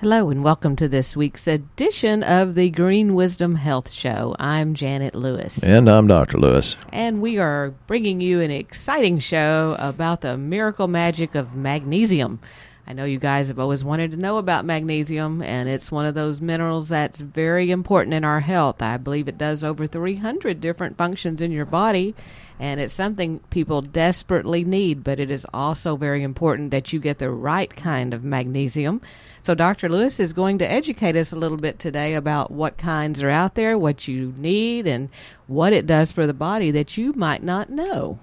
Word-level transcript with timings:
Hello, 0.00 0.28
and 0.28 0.44
welcome 0.44 0.76
to 0.76 0.88
this 0.88 1.16
week's 1.16 1.46
edition 1.46 2.22
of 2.22 2.54
the 2.54 2.68
Green 2.68 3.14
Wisdom 3.14 3.54
Health 3.54 3.90
Show. 3.90 4.36
I'm 4.38 4.74
Janet 4.74 5.14
Lewis. 5.14 5.58
And 5.62 5.88
I'm 5.88 6.06
Dr. 6.06 6.36
Lewis. 6.36 6.76
And 6.92 7.22
we 7.22 7.38
are 7.38 7.70
bringing 7.86 8.20
you 8.20 8.42
an 8.42 8.50
exciting 8.50 9.20
show 9.20 9.74
about 9.78 10.20
the 10.20 10.36
miracle 10.36 10.86
magic 10.86 11.34
of 11.34 11.56
magnesium. 11.56 12.40
I 12.86 12.92
know 12.92 13.06
you 13.06 13.18
guys 13.18 13.48
have 13.48 13.58
always 13.58 13.82
wanted 13.84 14.10
to 14.10 14.18
know 14.18 14.36
about 14.36 14.66
magnesium, 14.66 15.40
and 15.40 15.66
it's 15.66 15.90
one 15.90 16.04
of 16.04 16.14
those 16.14 16.42
minerals 16.42 16.90
that's 16.90 17.20
very 17.20 17.70
important 17.70 18.12
in 18.12 18.22
our 18.22 18.40
health. 18.40 18.82
I 18.82 18.98
believe 18.98 19.28
it 19.28 19.38
does 19.38 19.64
over 19.64 19.86
300 19.86 20.60
different 20.60 20.98
functions 20.98 21.40
in 21.40 21.50
your 21.50 21.64
body, 21.64 22.14
and 22.60 22.80
it's 22.80 22.92
something 22.94 23.40
people 23.50 23.80
desperately 23.80 24.62
need, 24.62 25.02
but 25.02 25.18
it 25.18 25.30
is 25.30 25.46
also 25.52 25.96
very 25.96 26.22
important 26.22 26.70
that 26.70 26.92
you 26.92 27.00
get 27.00 27.18
the 27.18 27.30
right 27.30 27.74
kind 27.74 28.12
of 28.12 28.22
magnesium. 28.22 29.00
So, 29.46 29.54
Dr. 29.54 29.88
Lewis 29.88 30.18
is 30.18 30.32
going 30.32 30.58
to 30.58 30.68
educate 30.68 31.14
us 31.14 31.30
a 31.30 31.36
little 31.36 31.56
bit 31.56 31.78
today 31.78 32.14
about 32.14 32.50
what 32.50 32.78
kinds 32.78 33.22
are 33.22 33.30
out 33.30 33.54
there, 33.54 33.78
what 33.78 34.08
you 34.08 34.34
need, 34.36 34.88
and 34.88 35.08
what 35.46 35.72
it 35.72 35.86
does 35.86 36.10
for 36.10 36.26
the 36.26 36.34
body 36.34 36.72
that 36.72 36.96
you 36.96 37.12
might 37.12 37.44
not 37.44 37.70
know. 37.70 38.18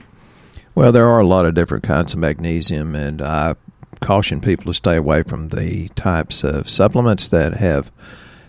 Well, 0.76 0.92
there 0.92 1.08
are 1.08 1.22
a 1.22 1.26
lot 1.26 1.46
of 1.46 1.54
different 1.54 1.86
kinds 1.86 2.12
of 2.12 2.20
magnesium, 2.20 2.94
and 2.94 3.22
I 3.22 3.56
caution 4.02 4.42
people 4.42 4.66
to 4.66 4.74
stay 4.74 4.98
away 4.98 5.24
from 5.24 5.48
the 5.48 5.88
types 5.96 6.44
of 6.44 6.70
supplements 6.70 7.30
that 7.30 7.54
have, 7.54 7.90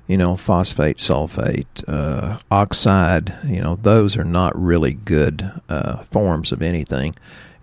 you 0.08 0.16
know, 0.16 0.36
phosphate, 0.36 0.96
sulfate, 0.96 1.84
uh, 1.86 2.40
oxide. 2.50 3.32
You 3.44 3.60
know, 3.60 3.76
those 3.76 4.16
are 4.16 4.24
not 4.24 4.60
really 4.60 4.94
good 4.94 5.48
uh, 5.68 6.02
forms 6.10 6.50
of 6.50 6.60
anything. 6.60 7.14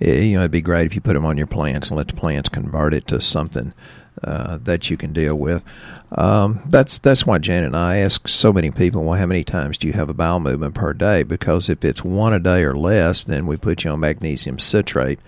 It, 0.01 0.23
you 0.23 0.33
know, 0.33 0.41
it'd 0.41 0.51
be 0.51 0.61
great 0.61 0.87
if 0.87 0.95
you 0.95 1.01
put 1.01 1.13
them 1.13 1.25
on 1.25 1.37
your 1.37 1.47
plants 1.47 1.89
and 1.89 1.97
let 1.97 2.07
the 2.07 2.15
plants 2.15 2.49
convert 2.49 2.93
it 2.93 3.07
to 3.07 3.21
something 3.21 3.73
uh, 4.23 4.57
that 4.63 4.89
you 4.89 4.97
can 4.97 5.13
deal 5.13 5.35
with. 5.35 5.63
Um, 6.13 6.61
that's 6.65 6.99
that's 6.99 7.25
why 7.25 7.37
Janet 7.37 7.67
and 7.67 7.77
I 7.77 7.99
ask 7.99 8.27
so 8.27 8.51
many 8.51 8.71
people, 8.71 9.03
well, 9.03 9.17
how 9.17 9.25
many 9.27 9.43
times 9.43 9.77
do 9.77 9.87
you 9.87 9.93
have 9.93 10.09
a 10.09 10.13
bowel 10.13 10.39
movement 10.39 10.75
per 10.75 10.93
day? 10.93 11.23
Because 11.23 11.69
if 11.69 11.85
it's 11.85 12.03
one 12.03 12.33
a 12.33 12.39
day 12.39 12.63
or 12.63 12.75
less, 12.75 13.23
then 13.23 13.45
we 13.45 13.55
put 13.55 13.83
you 13.83 13.91
on 13.91 14.01
magnesium 14.01 14.59
citrate. 14.59 15.19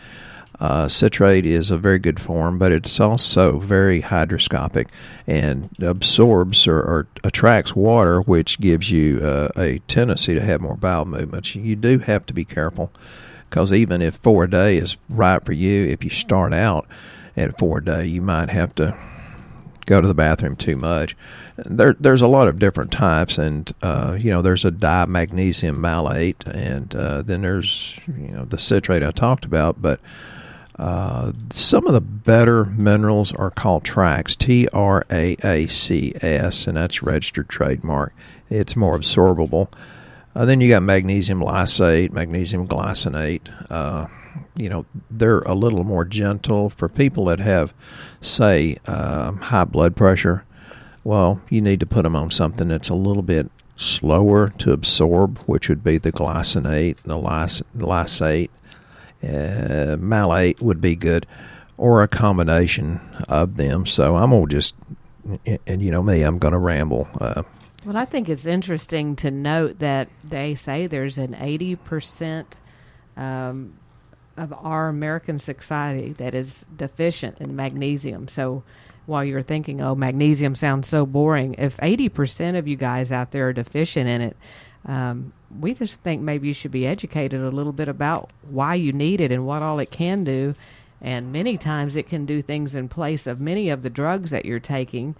Uh, 0.59 0.87
citrate 0.87 1.45
is 1.45 1.71
a 1.71 1.77
very 1.77 1.99
good 1.99 2.19
form, 2.19 2.57
but 2.57 2.71
it's 2.71 2.99
also 2.99 3.59
very 3.59 4.01
hygroscopic 4.01 4.87
and 5.25 5.69
absorbs 5.81 6.67
or, 6.67 6.77
or 6.77 7.07
attracts 7.23 7.75
water, 7.75 8.21
which 8.21 8.59
gives 8.59 8.91
you 8.91 9.19
uh, 9.23 9.49
a 9.57 9.79
tendency 9.87 10.33
to 10.35 10.41
have 10.41 10.61
more 10.61 10.77
bowel 10.77 11.05
movements. 11.05 11.55
You 11.55 11.75
do 11.75 11.99
have 11.99 12.25
to 12.27 12.33
be 12.33 12.45
careful 12.45 12.91
because 13.53 13.71
even 13.71 14.01
if 14.01 14.15
four 14.15 14.45
a 14.45 14.49
day 14.49 14.77
is 14.77 14.97
right 15.09 15.45
for 15.45 15.51
you, 15.51 15.85
if 15.85 16.03
you 16.03 16.09
start 16.09 16.55
out 16.55 16.87
at 17.37 17.59
four 17.59 17.77
a 17.77 17.85
day, 17.85 18.03
you 18.03 18.19
might 18.19 18.49
have 18.49 18.73
to 18.73 18.97
go 19.85 20.01
to 20.01 20.07
the 20.07 20.15
bathroom 20.15 20.55
too 20.55 20.75
much. 20.75 21.15
There, 21.57 21.93
there's 21.99 22.23
a 22.23 22.27
lot 22.27 22.47
of 22.47 22.57
different 22.57 22.91
types, 22.91 23.37
and 23.37 23.71
uh, 23.83 24.17
you 24.19 24.31
know, 24.31 24.41
there's 24.41 24.65
a 24.65 24.71
dimagnesium 24.71 25.79
malate, 25.79 26.43
and 26.47 26.95
uh, 26.95 27.21
then 27.21 27.41
there's 27.41 27.99
you 28.07 28.29
know 28.29 28.45
the 28.45 28.57
citrate 28.57 29.03
I 29.03 29.11
talked 29.11 29.45
about. 29.45 29.79
But 29.79 29.99
uh, 30.79 31.31
some 31.51 31.85
of 31.85 31.93
the 31.93 32.01
better 32.01 32.65
minerals 32.65 33.31
are 33.33 33.51
called 33.51 33.83
Traacs, 33.83 34.35
T 34.35 34.67
R 34.73 35.05
A 35.11 35.37
A 35.43 35.67
C 35.67 36.13
S, 36.23 36.65
and 36.65 36.75
that's 36.75 37.03
registered 37.03 37.49
trademark. 37.49 38.15
It's 38.49 38.75
more 38.75 38.97
absorbable. 38.97 39.67
Uh, 40.35 40.45
then 40.45 40.59
you 40.61 40.69
got 40.69 40.81
magnesium 40.83 41.39
lysate, 41.39 42.11
magnesium 42.11 42.67
glycinate 42.67 43.41
uh, 43.69 44.07
you 44.55 44.69
know 44.69 44.85
they're 45.09 45.39
a 45.39 45.53
little 45.53 45.83
more 45.83 46.05
gentle. 46.05 46.69
For 46.69 46.89
people 46.89 47.25
that 47.25 47.39
have 47.39 47.73
say 48.21 48.77
um, 48.85 49.37
high 49.37 49.65
blood 49.65 49.95
pressure 49.95 50.45
well 51.03 51.41
you 51.49 51.61
need 51.61 51.79
to 51.79 51.85
put 51.85 52.03
them 52.03 52.15
on 52.15 52.31
something 52.31 52.67
that's 52.67 52.89
a 52.89 52.95
little 52.95 53.23
bit 53.23 53.49
slower 53.75 54.49
to 54.49 54.71
absorb 54.71 55.39
which 55.39 55.67
would 55.67 55.83
be 55.83 55.97
the 55.97 56.11
glycinate 56.11 56.95
the 57.03 57.17
lys- 57.17 57.63
lysate 57.75 58.49
uh, 59.23 59.97
malate 59.99 60.61
would 60.61 60.79
be 60.79 60.95
good 60.95 61.25
or 61.77 62.03
a 62.03 62.07
combination 62.07 63.01
of 63.27 63.57
them. 63.57 63.85
So 63.85 64.15
i'm 64.15 64.29
gonna 64.29 64.47
just 64.47 64.75
and 65.67 65.81
you 65.81 65.91
know 65.91 66.03
me 66.03 66.21
i'm 66.21 66.37
gonna 66.37 66.59
ramble. 66.59 67.07
Uh, 67.19 67.43
well 67.85 67.97
i 67.97 68.05
think 68.05 68.29
it's 68.29 68.45
interesting 68.45 69.15
to 69.15 69.31
note 69.31 69.79
that 69.79 70.07
they 70.23 70.55
say 70.55 70.87
there's 70.87 71.17
an 71.17 71.33
80% 71.33 72.45
um, 73.17 73.73
of 74.37 74.53
our 74.53 74.89
American 74.89 75.39
society 75.39 76.13
that 76.13 76.33
is 76.33 76.65
deficient 76.75 77.39
in 77.39 77.55
magnesium. 77.55 78.27
So 78.27 78.63
while 79.05 79.23
you're 79.23 79.41
thinking, 79.41 79.81
oh, 79.81 79.95
magnesium 79.95 80.55
sounds 80.55 80.87
so 80.87 81.05
boring, 81.05 81.55
if 81.57 81.77
80% 81.77 82.57
of 82.57 82.67
you 82.67 82.75
guys 82.75 83.11
out 83.11 83.31
there 83.31 83.49
are 83.49 83.53
deficient 83.53 84.09
in 84.09 84.21
it, 84.21 84.37
um, 84.85 85.33
we 85.59 85.73
just 85.73 85.97
think 85.97 86.21
maybe 86.21 86.47
you 86.47 86.53
should 86.53 86.71
be 86.71 86.87
educated 86.87 87.41
a 87.41 87.51
little 87.51 87.71
bit 87.71 87.87
about 87.87 88.31
why 88.49 88.75
you 88.75 88.91
need 88.91 89.21
it 89.21 89.31
and 89.31 89.45
what 89.45 89.61
all 89.61 89.79
it 89.79 89.91
can 89.91 90.23
do. 90.23 90.55
And 90.99 91.31
many 91.31 91.57
times 91.57 91.95
it 91.95 92.09
can 92.09 92.25
do 92.25 92.41
things 92.41 92.75
in 92.75 92.89
place 92.89 93.27
of 93.27 93.39
many 93.39 93.69
of 93.69 93.83
the 93.83 93.89
drugs 93.89 94.31
that 94.31 94.45
you're 94.45 94.59
taking. 94.59 95.15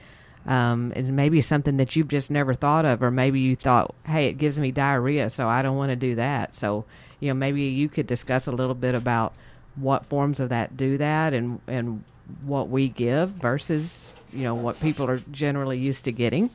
Um, 0.46 0.92
and 0.96 1.16
maybe 1.16 1.40
something 1.40 1.78
that 1.78 1.96
you've 1.96 2.10
just 2.10 2.30
never 2.30 2.54
thought 2.54 2.86
of, 2.86 3.02
or 3.02 3.12
maybe 3.12 3.40
you 3.40 3.56
thought, 3.56 3.96
hey, 4.06 4.28
it 4.28 4.34
gives 4.34 4.60
me 4.60 4.72
diarrhea, 4.72 5.30
so 5.30 5.48
I 5.48 5.62
don't 5.62 5.78
want 5.78 5.92
to 5.92 5.96
do 5.96 6.16
that. 6.16 6.54
So 6.54 6.84
you 7.24 7.30
know, 7.30 7.36
maybe 7.36 7.62
you 7.62 7.88
could 7.88 8.06
discuss 8.06 8.48
a 8.48 8.52
little 8.52 8.76
bit 8.76 8.96
about 8.96 9.34
what 9.76 10.06
forms 10.08 10.42
of 10.42 10.50
that 10.50 10.76
do 10.76 10.98
that 10.98 11.34
and 11.34 11.62
and 11.68 12.04
what 12.44 12.68
we 12.68 12.90
give 12.90 13.30
versus 13.30 14.14
you 14.34 14.44
know 14.44 14.56
what 14.56 14.80
people 14.82 15.10
are 15.10 15.20
generally 15.32 15.78
used 15.78 16.04
to 16.04 16.12
getting. 16.12 16.50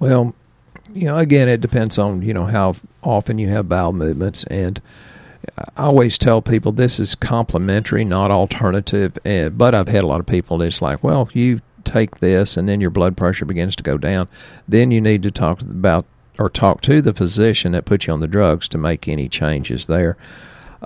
Well, 0.00 0.34
you 0.92 1.04
know, 1.04 1.16
again, 1.16 1.48
it 1.48 1.60
depends 1.60 1.98
on 1.98 2.22
you 2.22 2.34
know 2.34 2.46
how 2.46 2.74
often 3.04 3.38
you 3.38 3.48
have 3.48 3.68
bowel 3.68 3.92
movements, 3.92 4.42
and 4.44 4.82
I 5.76 5.84
always 5.84 6.18
tell 6.18 6.42
people 6.42 6.72
this 6.72 6.98
is 6.98 7.14
complementary, 7.14 8.04
not 8.04 8.32
alternative. 8.32 9.18
And, 9.24 9.56
but 9.56 9.72
I've 9.74 9.88
had 9.88 10.02
a 10.02 10.06
lot 10.08 10.18
of 10.18 10.26
people 10.26 10.58
that's 10.58 10.82
like, 10.82 11.04
well, 11.04 11.28
you 11.32 11.60
take 11.88 12.18
this, 12.18 12.56
and 12.56 12.68
then 12.68 12.80
your 12.80 12.90
blood 12.90 13.16
pressure 13.16 13.44
begins 13.44 13.76
to 13.76 13.82
go 13.82 13.98
down. 13.98 14.28
Then 14.66 14.90
you 14.90 15.00
need 15.00 15.22
to 15.24 15.30
talk 15.30 15.60
about 15.60 16.04
or 16.38 16.48
talk 16.48 16.80
to 16.82 17.02
the 17.02 17.14
physician 17.14 17.72
that 17.72 17.84
put 17.84 18.06
you 18.06 18.12
on 18.12 18.20
the 18.20 18.28
drugs 18.28 18.68
to 18.68 18.78
make 18.78 19.08
any 19.08 19.28
changes 19.28 19.86
there. 19.86 20.16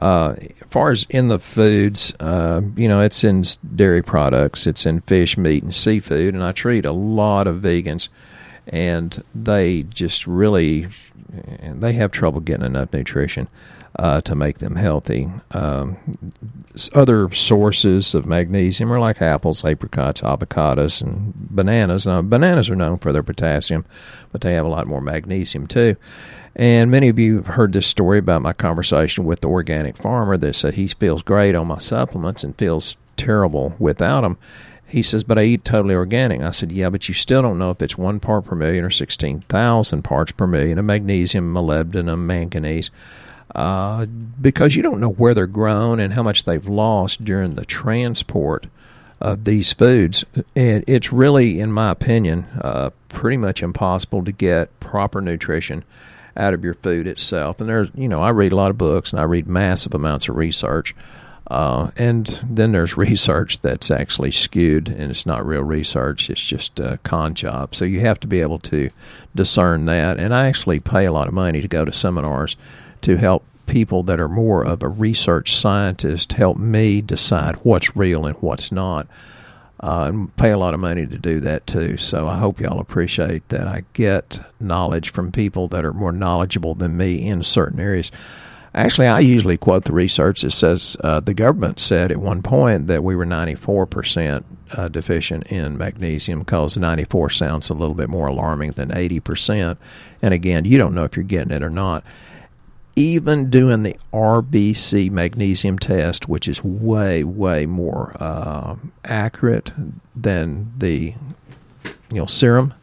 Uh, 0.01 0.37
as 0.39 0.69
far 0.71 0.91
as 0.91 1.07
in 1.11 1.29
the 1.29 1.39
foods, 1.39 2.15
uh, 2.19 2.63
you 2.77 2.89
know, 2.89 3.01
it's 3.01 3.23
in 3.23 3.45
dairy 3.77 4.03
products, 4.03 4.67
it's 4.67 4.87
in 4.87 5.03
fish, 5.03 5.37
meat, 5.37 5.63
and 5.63 5.75
seafood, 5.75 6.33
and 6.33 6.43
I 6.43 6.53
treat 6.53 6.87
a 6.87 6.93
lot 6.93 7.47
of 7.47 7.57
vegans, 7.61 8.09
and 8.67 9.23
they 9.35 9.83
just 9.83 10.27
really 10.27 10.89
they 11.63 11.93
have 11.95 12.13
trouble 12.13 12.41
getting 12.41 12.67
enough 12.67 12.93
nutrition 12.93 13.49
uh, 13.99 14.21
to 14.23 14.35
make 14.35 14.59
them 14.59 14.77
healthy. 14.77 15.29
Um, 15.51 15.97
other 16.95 17.33
sources 17.35 18.15
of 18.15 18.27
magnesium 18.27 18.93
are 18.93 19.01
like 19.01 19.21
apples, 19.21 19.65
apricots, 19.65 20.23
avocados, 20.23 21.03
and 21.03 21.33
bananas. 21.35 22.07
Now, 22.07 22.23
bananas 22.23 22.71
are 22.71 22.77
known 22.77 22.99
for 22.99 23.13
their 23.13 23.23
potassium, 23.23 23.85
but 24.31 24.41
they 24.41 24.55
have 24.55 24.65
a 24.65 24.71
lot 24.71 24.87
more 24.87 25.01
magnesium 25.01 25.67
too. 25.67 25.97
And 26.55 26.91
many 26.91 27.09
of 27.09 27.19
you 27.19 27.37
have 27.37 27.47
heard 27.49 27.73
this 27.73 27.87
story 27.87 28.19
about 28.19 28.43
my 28.43 28.53
conversation 28.53 29.25
with 29.25 29.41
the 29.41 29.49
organic 29.49 29.97
farmer 29.97 30.37
that 30.37 30.55
said 30.55 30.75
he 30.75 30.89
feels 30.89 31.23
great 31.23 31.55
on 31.55 31.67
my 31.67 31.79
supplements 31.79 32.45
and 32.45 32.57
feels 32.57 32.97
terrible 33.17 33.75
without 33.79 34.23
them. 34.23 34.39
He 34.87 35.03
says, 35.03 35.25
but 35.25 35.39
I 35.39 35.45
eat 35.45 35.65
totally 35.65 35.95
organic. 35.95 36.43
I 36.43 36.51
said, 36.51 36.71
yeah, 36.71 36.91
but 36.91 37.09
you 37.09 37.15
still 37.15 37.41
don't 37.41 37.59
know 37.59 37.71
if 37.71 37.81
it's 37.81 37.97
one 37.97 38.21
part 38.21 38.45
per 38.45 38.55
million 38.55 38.85
or 38.85 38.91
16,000 38.91 40.03
parts 40.03 40.33
per 40.33 40.47
million 40.47 40.79
of 40.79 40.85
magnesium, 40.85 41.55
molybdenum, 41.55 42.19
manganese 42.19 42.91
uh, 43.55 44.07
because 44.41 44.77
you 44.77 44.83
don't 44.83 45.01
know 45.01 45.11
where 45.11 45.35
they're 45.35 45.47
grown 45.47 46.01
and 46.01 46.15
how 46.15 46.23
much 46.23 46.45
they've 46.45 46.67
lost 46.67 47.25
during 47.25 47.55
the 47.55 47.67
transport 47.67 48.67
of 49.21 49.45
these 49.45 49.73
foods. 49.73 50.25
And 50.57 50.85
it's 50.87 51.13
really, 51.13 51.61
in 51.61 51.73
my 51.73 51.91
opinion, 51.91 52.47
uh, 52.61 52.91
pretty 53.09 53.37
much 53.37 53.63
impossible 53.63 54.25
to 54.25 54.33
get 54.33 54.79
proper 54.81 55.21
nutrition 55.21 55.85
out 56.37 56.55
of 56.55 56.65
your 56.65 56.75
food 56.75 57.07
itself. 57.07 57.61
And 57.61 57.69
there's, 57.69 57.91
you 57.95 58.09
know, 58.09 58.23
I 58.23 58.31
read 58.31 58.53
a 58.53 58.57
lot 58.57 58.71
of 58.71 58.79
books 58.79 59.13
and 59.13 59.21
I 59.21 59.25
read 59.25 59.47
massive 59.47 59.95
amounts 59.95 60.29
of 60.29 60.37
research. 60.37 60.95
Uh, 61.47 61.91
and 61.97 62.41
then 62.43 62.73
there's 62.73 62.97
research 62.97 63.61
that's 63.61 63.91
actually 63.91 64.31
skewed 64.31 64.89
and 64.89 65.11
it's 65.11 65.27
not 65.27 65.47
real 65.47 65.63
research, 65.63 66.31
it's 66.31 66.45
just 66.45 66.81
a 66.81 66.99
con 67.03 67.35
job. 67.35 67.75
So 67.75 67.85
you 67.85 68.01
have 68.01 68.19
to 68.21 68.27
be 68.27 68.41
able 68.41 68.59
to 68.61 68.91
discern 69.35 69.85
that. 69.85 70.19
And 70.19 70.35
I 70.35 70.47
actually 70.47 70.81
pay 70.81 71.05
a 71.05 71.13
lot 71.13 71.29
of 71.29 71.35
money 71.35 71.61
to 71.61 71.69
go 71.69 71.85
to 71.85 71.93
seminars 71.93 72.57
to 73.03 73.17
help 73.17 73.45
people 73.67 74.03
that 74.03 74.21
are 74.21 74.29
more 74.29 74.65
of 74.65 74.83
a 74.83 74.89
research 74.89 75.55
scientist 75.55 76.33
help 76.33 76.57
me 76.59 77.01
decide 77.01 77.55
what's 77.63 77.97
real 77.97 78.27
and 78.27 78.37
what's 78.37 78.73
not. 78.73 79.07
Uh, 79.81 80.05
and 80.09 80.37
pay 80.37 80.51
a 80.51 80.59
lot 80.59 80.75
of 80.75 80.81
money 80.81 81.07
to 81.07 81.19
do 81.19 81.41
that 81.41 81.67
too. 81.67 81.97
So 81.97 82.29
I 82.29 82.39
hope 82.39 82.61
y'all 82.61 82.79
appreciate 82.79 83.49
that 83.49 83.67
I 83.67 83.83
get 83.95 84.39
knowledge 84.61 85.11
from 85.11 85.33
people 85.33 85.67
that 85.69 85.85
are 85.85 85.93
more 85.93 86.13
knowledgeable 86.13 86.75
than 86.75 86.97
me 86.97 87.27
in 87.27 87.43
certain 87.43 87.81
areas. 87.81 88.13
Actually, 88.75 89.09
I 89.09 89.21
usually 89.21 89.57
quote 89.57 89.85
the 89.85 89.93
research 89.93 90.43
that 90.43 90.53
says 90.53 90.97
uh, 91.03 91.21
the 91.21 91.35
government 91.35 91.79
said 91.79 92.11
at 92.11 92.19
one 92.19 92.43
point 92.43 92.87
that 92.87 93.05
we 93.05 93.15
were 93.17 93.27
94% 93.27 94.45
uh, 94.73 94.89
deficient 94.89 95.47
in 95.49 95.77
magnesium 95.77 96.41
because 96.41 96.77
94 96.77 97.31
sounds 97.31 97.69
a 97.69 97.75
little 97.75 97.95
bit 97.95 98.09
more 98.09 98.29
alarming 98.29 98.73
than 98.73 98.89
80%. 98.89 99.77
And 100.23 100.33
again, 100.33 100.65
you 100.65 100.79
don't 100.79 100.95
know 100.95 101.05
if 101.05 101.17
you're 101.17 101.25
getting 101.25 101.53
it 101.53 101.63
or 101.63 101.71
not. 101.71 102.05
Even 102.95 103.49
doing 103.49 103.83
the 103.83 103.97
RBC 104.13 105.11
magnesium 105.11 105.79
test, 105.79 106.29
which 106.29 106.47
is 106.47 106.63
way, 106.63 107.25
way 107.25 107.65
more 107.65 108.15
uh, 108.21 108.77
accurate 109.05 109.73
than 110.15 110.73
the 110.77 111.15
you 112.11 112.19
know 112.19 112.27
serum, 112.27 112.75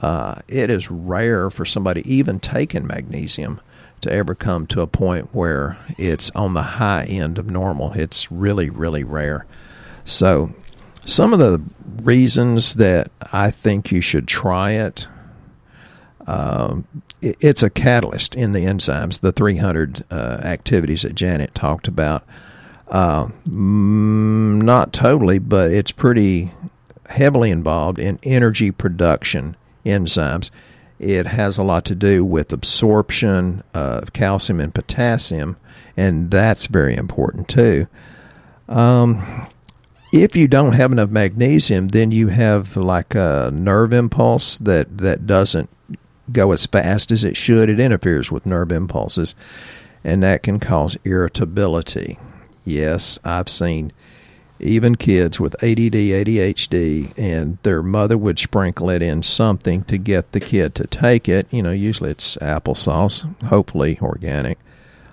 uh, 0.00 0.36
it 0.46 0.70
is 0.70 0.90
rare 0.90 1.50
for 1.50 1.64
somebody 1.64 2.02
even 2.12 2.38
taking 2.38 2.86
magnesium 2.86 3.60
to 4.02 4.12
ever 4.12 4.34
come 4.34 4.66
to 4.66 4.82
a 4.82 4.86
point 4.86 5.30
where 5.32 5.78
it's 5.98 6.30
on 6.30 6.54
the 6.54 6.62
high 6.62 7.04
end 7.04 7.38
of 7.38 7.50
normal. 7.50 7.92
It's 7.94 8.30
really, 8.30 8.68
really 8.70 9.02
rare. 9.02 9.46
So, 10.04 10.54
some 11.06 11.32
of 11.32 11.38
the 11.38 11.62
reasons 12.02 12.74
that 12.74 13.10
I 13.32 13.50
think 13.50 13.90
you 13.90 14.00
should 14.00 14.28
try 14.28 14.72
it, 14.72 15.08
um, 16.26 16.86
it's 17.24 17.62
a 17.62 17.70
catalyst 17.70 18.34
in 18.34 18.52
the 18.52 18.60
enzymes, 18.60 19.20
the 19.20 19.32
300 19.32 20.04
uh, 20.10 20.40
activities 20.42 21.02
that 21.02 21.14
Janet 21.14 21.54
talked 21.54 21.88
about. 21.88 22.24
Uh, 22.88 23.28
mm, 23.48 24.62
not 24.62 24.92
totally, 24.92 25.38
but 25.38 25.72
it's 25.72 25.92
pretty 25.92 26.52
heavily 27.06 27.50
involved 27.50 27.98
in 27.98 28.18
energy 28.22 28.70
production 28.70 29.56
enzymes. 29.86 30.50
It 30.98 31.26
has 31.26 31.56
a 31.58 31.64
lot 31.64 31.84
to 31.86 31.94
do 31.94 32.24
with 32.24 32.52
absorption 32.52 33.62
of 33.72 34.12
calcium 34.12 34.60
and 34.60 34.74
potassium, 34.74 35.56
and 35.96 36.30
that's 36.30 36.66
very 36.66 36.94
important 36.94 37.48
too. 37.48 37.86
Um, 38.68 39.48
if 40.12 40.36
you 40.36 40.46
don't 40.46 40.72
have 40.72 40.92
enough 40.92 41.10
magnesium, 41.10 41.88
then 41.88 42.12
you 42.12 42.28
have 42.28 42.76
like 42.76 43.14
a 43.14 43.50
nerve 43.52 43.92
impulse 43.92 44.58
that, 44.58 44.98
that 44.98 45.26
doesn't 45.26 45.70
go 46.32 46.52
as 46.52 46.66
fast 46.66 47.10
as 47.10 47.24
it 47.24 47.36
should. 47.36 47.68
It 47.68 47.80
interferes 47.80 48.30
with 48.30 48.46
nerve 48.46 48.72
impulses, 48.72 49.34
and 50.02 50.22
that 50.22 50.42
can 50.42 50.60
cause 50.60 50.96
irritability. 51.04 52.18
Yes, 52.64 53.18
I've 53.24 53.48
seen 53.48 53.92
even 54.60 54.94
kids 54.94 55.38
with 55.38 55.62
ADD, 55.62 55.94
ADHD, 55.94 57.12
and 57.18 57.58
their 57.62 57.82
mother 57.82 58.16
would 58.16 58.38
sprinkle 58.38 58.88
it 58.88 59.02
in 59.02 59.22
something 59.22 59.82
to 59.84 59.98
get 59.98 60.32
the 60.32 60.40
kid 60.40 60.74
to 60.76 60.86
take 60.86 61.28
it. 61.28 61.46
You 61.50 61.62
know, 61.62 61.72
usually 61.72 62.10
it's 62.10 62.36
applesauce, 62.36 63.42
hopefully 63.44 63.98
organic, 64.00 64.58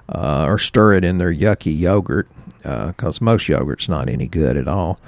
uh, 0.07 0.45
or 0.47 0.57
stir 0.57 0.93
it 0.93 1.03
in 1.03 1.17
their 1.17 1.33
yucky 1.33 1.77
yogurt 1.77 2.27
because 2.57 3.21
uh, 3.21 3.25
most 3.25 3.49
yogurt's 3.49 3.89
not 3.89 4.07
any 4.07 4.27
good 4.27 4.55
at 4.55 4.67
all. 4.67 4.99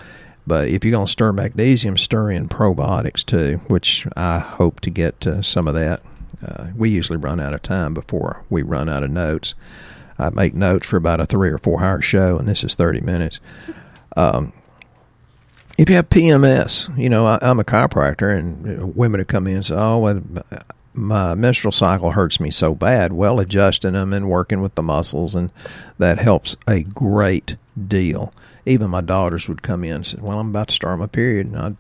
But 0.46 0.68
if 0.68 0.84
you're 0.84 0.92
going 0.92 1.06
to 1.06 1.12
stir 1.12 1.32
magnesium, 1.32 1.98
stir 1.98 2.32
in 2.32 2.50
probiotics 2.50 3.26
too, 3.26 3.62
which 3.68 4.06
I 4.16 4.40
hope 4.40 4.82
to 4.82 4.90
get 4.90 5.22
to 5.22 5.42
some 5.44 5.68
of 5.68 5.76
that. 5.76 6.02
Uh, 6.46 6.68
we 6.76 6.90
usually 6.90 7.18
run 7.18 7.40
out 7.40 7.54
of 7.54 7.62
time 7.62 7.94
before 7.94 8.44
we 8.50 8.62
run 8.62 8.90
out 8.90 9.04
of 9.04 9.10
notes. 9.10 9.56
I 10.20 10.30
make 10.30 10.54
notes 10.54 10.88
for 10.88 10.98
about 10.98 11.22
a 11.22 11.26
three 11.26 11.50
or 11.50 11.58
four 11.58 11.84
hour 11.84 12.02
show, 12.02 12.38
and 12.38 12.48
this 12.48 12.64
is 12.64 12.76
30 12.76 13.02
minutes. 13.02 13.40
Um, 14.18 14.52
if 15.78 15.90
you 15.90 15.96
have 15.96 16.10
PMS, 16.10 16.96
you 16.98 17.10
know, 17.10 17.26
I, 17.26 17.40
am 17.42 17.60
a 17.60 17.64
chiropractor, 17.64 18.38
and 18.38 18.96
women 18.96 19.20
who 19.20 19.26
come 19.26 19.48
in 19.48 19.56
and 19.56 19.66
say, 19.66 19.76
"Oh, 19.76 19.98
well, 19.98 20.22
my 20.94 21.34
menstrual 21.34 21.72
cycle 21.72 22.12
hurts 22.12 22.40
me 22.40 22.52
so 22.52 22.76
bad." 22.76 23.12
Well, 23.12 23.40
adjusting 23.40 23.94
them 23.94 24.14
and 24.14 24.30
working 24.30 24.62
with 24.62 24.76
the 24.76 24.84
muscles, 24.84 25.34
and 25.34 25.50
that 25.98 26.20
helps 26.20 26.56
a 26.68 26.84
great 26.84 27.56
deal. 27.88 28.34
Even 28.66 28.90
my 28.90 29.02
daughters 29.02 29.48
would 29.48 29.62
come 29.62 29.84
in 29.84 29.94
and 29.94 30.08
say, 30.08 30.18
"Well, 30.22 30.40
I'm 30.40 30.50
about 30.50 30.70
to 30.70 30.76
start 30.76 31.00
my 31.00 31.08
period," 31.08 31.48
and 31.48 31.58
I'd 31.58 31.76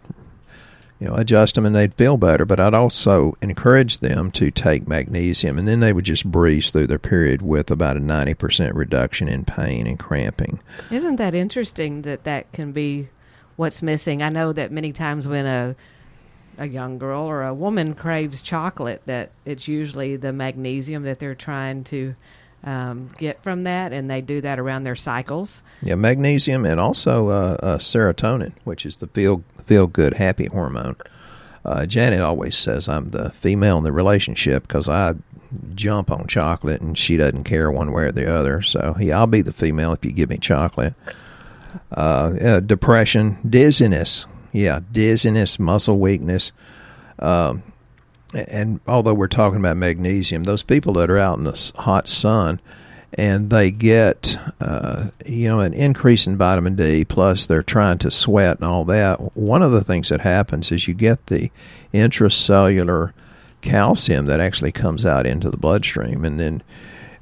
you 1.04 1.10
know, 1.10 1.16
adjust 1.16 1.56
them 1.56 1.66
and 1.66 1.76
they'd 1.76 1.94
feel 1.94 2.16
better. 2.16 2.46
But 2.46 2.62
I'd 2.62 2.74
also 2.74 3.36
encourage 3.42 4.00
them 4.00 4.32
to 4.32 4.50
take 4.50 4.88
magnesium, 4.88 5.58
and 5.58 5.68
then 5.68 5.82
they 5.82 5.92
would 5.92 6.06
just 6.06 6.26
breeze 6.26 6.70
through 6.70 6.88
their 6.88 6.98
period 6.98 7.42
with 7.42 7.70
about 7.70 7.98
a 7.98 8.00
90% 8.00 8.74
reduction 8.74 9.28
in 9.28 9.44
pain 9.44 9.86
and 9.86 10.00
cramping. 10.00 10.62
Isn't 10.92 11.18
that 11.18 11.36
interesting 11.36 12.04
that 12.04 12.24
that 12.24 12.50
can 12.54 12.72
be 12.72 13.10
what's 13.58 13.82
missing? 13.82 14.24
I 14.24 14.30
know 14.30 14.54
that 14.54 14.72
many 14.72 14.94
times 14.94 15.28
when 15.28 15.46
a 15.46 15.76
a 16.58 16.68
young 16.68 17.00
girl 17.00 17.24
or 17.24 17.44
a 17.44 17.54
woman 17.54 17.96
craves 17.96 18.42
chocolate, 18.42 19.02
that 19.06 19.32
it's 19.44 19.68
usually 19.68 20.16
the 20.16 20.32
magnesium 20.32 21.04
that 21.04 21.20
they're 21.20 21.36
trying 21.36 21.84
to 21.84 22.16
um, 22.64 23.10
get 23.18 23.42
from 23.44 23.64
that, 23.64 23.94
and 23.94 24.10
they 24.10 24.22
do 24.22 24.42
that 24.42 24.60
around 24.60 24.84
their 24.84 24.96
cycles. 24.96 25.64
Yeah, 25.82 25.96
magnesium 25.96 26.66
and 26.66 26.80
also 26.80 27.30
uh, 27.30 27.58
uh, 27.62 27.78
serotonin, 27.78 28.54
which 28.64 28.86
is 28.86 28.98
the 28.98 29.08
feel 29.08 29.44
feel 29.66 29.88
good, 29.88 30.14
happy 30.14 30.46
hormone. 30.46 30.96
Uh, 31.66 31.86
Janet 31.86 32.20
always 32.20 32.58
says 32.58 32.90
I'm 32.90 33.12
the 33.12 33.30
female 33.30 33.78
in 33.78 33.84
the 33.84 33.92
relationship 33.92 34.64
because 34.68 34.90
I 34.90 35.14
jump 35.76 36.12
on 36.12 36.28
chocolate 36.28 36.82
and 36.82 36.98
she 36.98 37.16
doesn't 37.16 37.46
care 37.46 37.72
one 37.72 37.92
way 37.92 38.04
or 38.06 38.12
the 38.12 38.34
other. 38.34 38.62
So 38.62 38.96
yeah, 39.00 39.18
I'll 39.20 39.28
be 39.28 39.42
the 39.42 39.54
female 39.54 39.94
if 39.94 40.04
you 40.04 40.12
give 40.12 40.30
me 40.30 40.38
chocolate. 40.38 40.94
Uh, 41.92 42.60
depression, 42.60 43.38
dizziness, 43.50 44.26
yeah, 44.52 44.80
dizziness, 44.92 45.58
muscle 45.58 46.00
weakness. 46.00 46.52
Um, 47.20 47.64
and 48.34 48.80
although 48.88 49.14
we're 49.14 49.28
talking 49.28 49.60
about 49.60 49.78
magnesium, 49.78 50.44
those 50.44 50.64
people 50.64 50.94
that 50.94 51.10
are 51.10 51.18
out 51.18 51.38
in 51.38 51.44
the 51.44 51.72
hot 51.78 52.10
sun 52.10 52.60
and 53.16 53.50
they 53.50 53.70
get 53.70 54.38
uh, 54.60 55.10
you 55.26 55.48
know 55.48 55.60
an 55.60 55.74
increase 55.74 56.26
in 56.26 56.38
vitamin 56.38 56.76
D 56.76 57.06
plus 57.06 57.46
they're 57.46 57.64
trying 57.64 58.00
to 58.00 58.10
sweat 58.10 58.58
and 58.58 58.68
all 58.68 58.86
that 58.86 59.18
one 59.38 59.62
of 59.62 59.72
the 59.72 59.84
things 59.84 60.10
that 60.10 60.22
happens 60.22 60.72
is 60.72 60.88
you 60.88 60.94
get 60.94 61.28
the 61.28 61.52
intracellular 61.94 63.14
calcium 63.62 64.26
that 64.26 64.40
actually 64.40 64.72
comes 64.72 65.06
out 65.06 65.28
into 65.28 65.50
the 65.50 65.58
bloodstream 65.58 66.26
and 66.26 66.40
then 66.40 66.64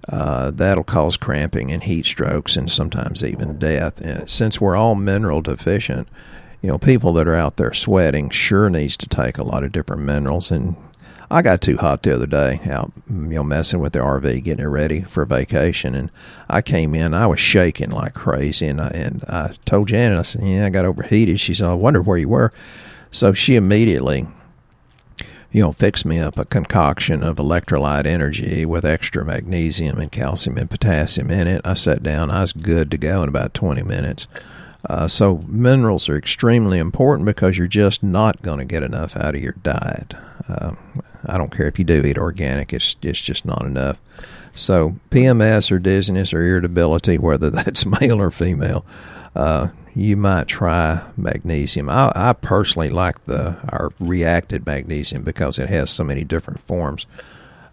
uh, 0.10 0.50
that'll 0.52 0.84
cause 0.84 1.18
cramping 1.18 1.72
and 1.72 1.84
heat 1.84 2.06
strokes 2.06 2.56
and 2.56 2.72
sometimes 2.72 3.24
even 3.24 3.60
death. 3.60 4.02
And 4.02 4.28
since 4.28 4.60
we're 4.60 4.76
all 4.76 4.96
mineral 4.96 5.42
deficient 5.42 6.08
you 6.62 6.70
know 6.70 6.78
people 6.78 7.14
that 7.14 7.28
are 7.28 7.36
out 7.36 7.58
there 7.58 7.74
sweating 7.74 8.30
sure 8.30 8.70
needs 8.70 8.96
to 8.98 9.08
take 9.08 9.38
a 9.38 9.44
lot 9.44 9.64
of 9.64 9.72
different 9.72 10.04
minerals 10.04 10.52
and 10.52 10.76
I 11.32 11.42
got 11.42 11.62
too 11.62 11.78
hot 11.78 12.04
the 12.04 12.14
other 12.14 12.28
day 12.28 12.60
out, 12.70 12.92
you 13.10 13.16
know, 13.16 13.44
messing 13.44 13.80
with 13.80 13.94
the 13.94 14.00
RV, 14.00 14.44
getting 14.44 14.66
it 14.66 14.68
ready 14.68 15.02
for 15.02 15.24
vacation, 15.26 15.96
and 15.96 16.12
I 16.50 16.62
came 16.62 16.94
in. 16.94 17.14
I 17.14 17.26
was 17.26 17.40
shaking 17.40 17.90
like 17.90 18.14
crazy, 18.14 18.68
and 18.68 18.82
I, 18.82 18.90
and 18.90 19.24
I 19.30 19.54
told 19.64 19.88
Janet, 19.88 20.20
I 20.20 20.24
said, 20.24 20.44
"Yeah, 20.44 20.66
I 20.66 20.70
got 20.70 20.84
overheated." 20.84 21.40
She 21.40 21.54
said, 21.54 21.68
"I 21.68 21.74
wonder 21.74 22.02
where 22.02 22.18
you 22.18 22.28
were." 22.28 22.52
So 23.12 23.32
she 23.32 23.56
immediately, 23.56 24.28
you 25.54 25.62
know, 25.62 25.72
fixed 25.72 26.06
me 26.06 26.20
up 26.20 26.38
a 26.38 26.44
concoction 26.44 27.24
of 27.24 27.38
electrolyte 27.38 28.06
energy 28.06 28.66
with 28.66 28.84
extra 28.84 29.24
magnesium 29.24 30.00
and 30.00 30.12
calcium 30.12 30.58
and 30.58 30.70
potassium 30.70 31.32
in 31.32 31.48
it. 31.48 31.62
I 31.64 31.76
sat 31.76 32.04
down. 32.04 32.30
I 32.30 32.42
was 32.42 32.52
good 32.52 32.92
to 32.92 32.98
go 32.98 33.24
in 33.24 33.30
about 33.30 33.54
twenty 33.54 33.84
minutes. 33.84 34.28
Uh, 34.90 35.08
so 35.08 35.46
minerals 35.48 36.10
are 36.10 36.18
extremely 36.18 36.78
important 36.78 37.26
because 37.26 37.58
you're 37.58 37.68
just 37.68 38.04
not 38.04 38.42
going 38.42 38.60
to 38.60 38.66
get 38.66 38.84
enough 38.84 39.16
out 39.16 39.36
of 39.36 39.42
your 39.42 39.56
diet. 39.64 40.14
Uh, 40.50 40.74
I 41.26 41.38
don't 41.38 41.56
care 41.56 41.68
if 41.68 41.80
you 41.80 41.86
do 41.86 42.06
eat 42.06 42.18
organic; 42.18 42.74
it's 42.74 42.96
it's 43.02 43.22
just 43.22 43.46
not 43.46 43.66
enough. 43.66 43.98
So 44.54 44.96
PMS 45.10 45.72
or 45.72 45.80
dizziness 45.80 46.34
or 46.34 46.44
irritability, 46.44 47.18
whether 47.18 47.50
that's 47.52 47.86
male 47.86 48.22
or 48.22 48.32
female, 48.32 48.86
uh, 49.36 49.70
you 49.96 50.18
might 50.18 50.48
try 50.48 51.02
magnesium. 51.18 51.90
I, 51.90 52.12
I 52.16 52.34
personally 52.34 52.90
like 52.90 53.26
the 53.26 53.58
our 53.70 53.92
reacted 54.00 54.66
magnesium 54.66 55.24
because 55.24 55.60
it 55.60 55.70
has 55.70 55.92
so 55.92 56.04
many 56.04 56.24
different 56.24 56.62
forms 56.62 57.06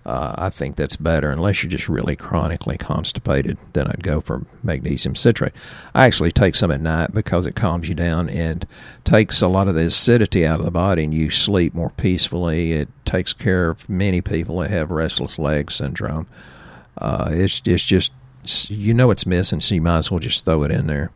uh, 0.09 0.35
I 0.39 0.49
think 0.49 0.77
that's 0.77 0.97
better. 0.97 1.29
Unless 1.29 1.63
you're 1.63 1.71
just 1.71 1.87
really 1.87 2.17
chronically 2.17 2.79
constipated, 2.79 3.59
then 3.75 3.89
I'd 3.89 4.03
go 4.03 4.23
for 4.23 4.47
magnesium 4.63 5.15
citrate. 5.15 5.53
I 5.95 6.07
actually 6.07 6.33
take 6.33 6.55
some 6.55 6.71
at 6.71 6.81
night 6.81 7.13
because 7.13 7.45
it 7.45 7.55
calms 7.55 7.91
you 7.91 7.95
down 7.95 8.31
and 8.31 8.67
takes 9.05 9.43
a 9.43 9.49
lot 9.49 9.69
of 9.69 9.75
the 9.75 9.85
acidity 9.85 10.47
out 10.47 10.61
of 10.61 10.65
the 10.65 10.71
body, 10.71 11.05
and 11.05 11.13
you 11.13 11.29
sleep 11.29 11.75
more 11.75 11.91
peacefully. 11.91 12.73
It 12.73 12.89
takes 13.05 13.35
care 13.35 13.69
of 13.69 13.87
many 13.87 14.23
people 14.23 14.61
that 14.61 14.71
have 14.71 14.91
restless 14.91 15.39
leg 15.39 15.71
syndrome. 15.71 16.27
Uh, 16.97 17.29
it's 17.33 17.61
it's 17.67 17.85
just 17.85 18.11
you 18.71 18.95
know 18.95 19.11
it's 19.11 19.27
missing, 19.27 19.61
so 19.61 19.75
you 19.75 19.83
might 19.83 19.99
as 19.99 20.11
well 20.11 20.21
just 20.21 20.43
throw 20.43 20.63
it 20.63 20.71
in 20.71 20.87
there. 20.87 21.11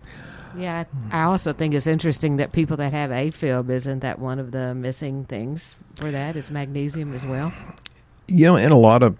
Yeah, 0.55 0.85
I 1.11 1.23
also 1.23 1.55
think 1.55 1.73
it's 1.73 1.87
interesting 1.87 2.37
that 2.37 2.53
people 2.53 2.77
that 2.77 2.93
have 2.93 3.09
AFib 3.09 3.71
isn't 3.71 4.01
that 4.01 4.19
one 4.19 4.39
of 4.39 4.51
the 4.51 4.75
missing 4.75 5.25
things 5.25 5.77
for 5.95 6.11
that 6.11 6.37
is 6.37 6.51
magnesium 6.51 7.15
as 7.15 7.25
well 7.25 7.55
you 8.29 8.47
know, 8.47 8.57
in 8.57 8.73
a 8.73 8.79
lot 8.79 9.02
of 9.02 9.19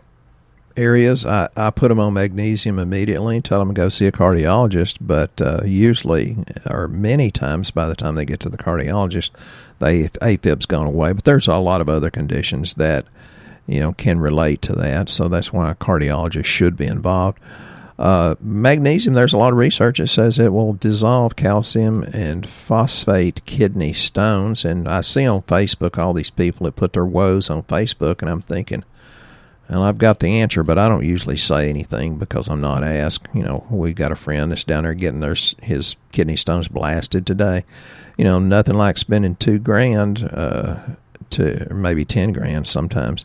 areas, 0.76 1.26
I, 1.26 1.49
I 1.56 1.71
put 1.71 1.88
them 1.88 2.00
on 2.00 2.14
magnesium 2.14 2.78
immediately, 2.78 3.37
and 3.37 3.44
tell 3.44 3.59
them 3.59 3.68
to 3.68 3.75
go 3.75 3.88
see 3.88 4.06
a 4.06 4.12
cardiologist. 4.12 4.99
But 5.00 5.40
uh, 5.40 5.61
usually, 5.64 6.37
or 6.68 6.88
many 6.88 7.30
times, 7.30 7.71
by 7.71 7.87
the 7.87 7.94
time 7.94 8.14
they 8.14 8.25
get 8.25 8.40
to 8.40 8.49
the 8.49 8.59
cardiologist, 8.59 9.30
they 9.78 10.04
AFib's 10.04 10.66
gone 10.66 10.87
away. 10.87 11.12
But 11.12 11.25
there's 11.25 11.49
a 11.49 11.56
lot 11.59 11.80
of 11.80 11.88
other 11.88 12.11
conditions 12.11 12.75
that 12.75 13.06
you 13.66 13.80
know 13.80 13.92
can 13.92 14.18
relate 14.21 14.62
to 14.62 14.73
that. 14.75 15.09
So 15.09 15.28
that's 15.28 15.52
why 15.52 15.71
a 15.71 15.75
cardiologist 15.75 16.47
should 16.47 16.76
be 16.76 16.87
involved. 16.87 17.38
Uh, 17.99 18.35
magnesium, 18.40 19.14
there's 19.14 19.35
a 19.35 19.38
lot 19.38 19.52
of 19.52 19.59
research 19.59 19.99
that 19.99 20.09
says 20.09 20.38
it 20.38 20.52
will 20.52 20.73
dissolve 20.73 21.37
calcium 21.37 22.02
and 22.02 22.49
phosphate 22.49 23.44
kidney 23.44 23.92
stones. 23.92 24.64
And 24.64 24.88
I 24.88 25.02
see 25.02 25.26
on 25.26 25.42
Facebook 25.42 25.99
all 25.99 26.12
these 26.12 26.30
people 26.30 26.64
that 26.64 26.75
put 26.75 26.94
their 26.94 27.04
woes 27.04 27.50
on 27.50 27.62
Facebook, 27.64 28.21
and 28.21 28.30
I'm 28.30 28.42
thinking, 28.42 28.82
well, 29.73 29.88
I've 29.88 29.99
got 29.99 30.21
the 30.21 30.41
answer, 30.41 30.62
but 30.62 30.79
I 30.79 30.88
don't 30.88 31.05
usually 31.05 31.37
say 31.37 31.69
anything 31.69 32.19
because 32.19 32.49
I'm 32.49 32.61
not 32.61 32.85
asked. 32.85 33.29
You 33.33 33.43
know, 33.43 33.67
we've 33.71 33.95
got 33.95 34.12
a 34.12 34.17
friend 34.17 34.50
that's 34.50 34.64
down 34.64 34.85
there 34.85 34.95
getting 34.95 35.21
their, 35.21 35.37
his 35.62 35.97
kidney 36.12 36.37
stones 36.37 36.69
blasted 36.69 37.26
today. 37.26 37.64
You 38.17 38.25
know, 38.25 38.38
nothing 38.38 38.75
like 38.75 38.99
spending 38.99 39.37
two 39.37 39.59
grand 39.59 40.29
uh, 40.33 40.79
to 41.31 41.71
or 41.71 41.75
maybe 41.75 42.05
ten 42.05 42.33
grand 42.33 42.67
sometimes 42.67 43.25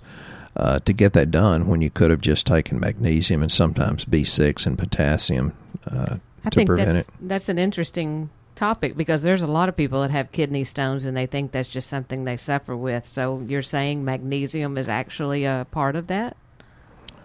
uh, 0.55 0.79
to 0.79 0.93
get 0.93 1.13
that 1.13 1.31
done 1.31 1.67
when 1.67 1.81
you 1.81 1.89
could 1.89 2.09
have 2.09 2.21
just 2.21 2.47
taken 2.47 2.79
magnesium 2.79 3.43
and 3.43 3.51
sometimes 3.51 4.05
B6 4.05 4.65
and 4.65 4.77
potassium 4.77 5.53
uh, 5.91 6.17
to 6.49 6.65
prevent 6.65 6.97
it. 6.97 7.09
that's 7.21 7.49
an 7.49 7.59
interesting 7.59 8.29
topic 8.57 8.97
because 8.97 9.21
there's 9.21 9.43
a 9.43 9.47
lot 9.47 9.69
of 9.69 9.77
people 9.77 10.01
that 10.01 10.11
have 10.11 10.31
kidney 10.33 10.65
stones 10.65 11.05
and 11.05 11.15
they 11.15 11.25
think 11.25 11.51
that's 11.51 11.69
just 11.69 11.89
something 11.89 12.25
they 12.25 12.35
suffer 12.35 12.75
with. 12.75 13.07
So 13.07 13.43
you're 13.47 13.61
saying 13.61 14.03
magnesium 14.03 14.77
is 14.77 14.89
actually 14.89 15.45
a 15.45 15.65
part 15.71 15.95
of 15.95 16.07
that? 16.07 16.35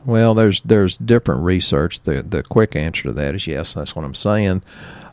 Well, 0.04 0.34
there's 0.34 0.60
there's 0.62 0.96
different 0.96 1.42
research. 1.42 2.00
The 2.00 2.22
the 2.22 2.42
quick 2.42 2.76
answer 2.76 3.04
to 3.04 3.12
that 3.12 3.34
is 3.34 3.46
yes. 3.46 3.74
That's 3.74 3.96
what 3.96 4.04
I'm 4.04 4.14
saying. 4.14 4.62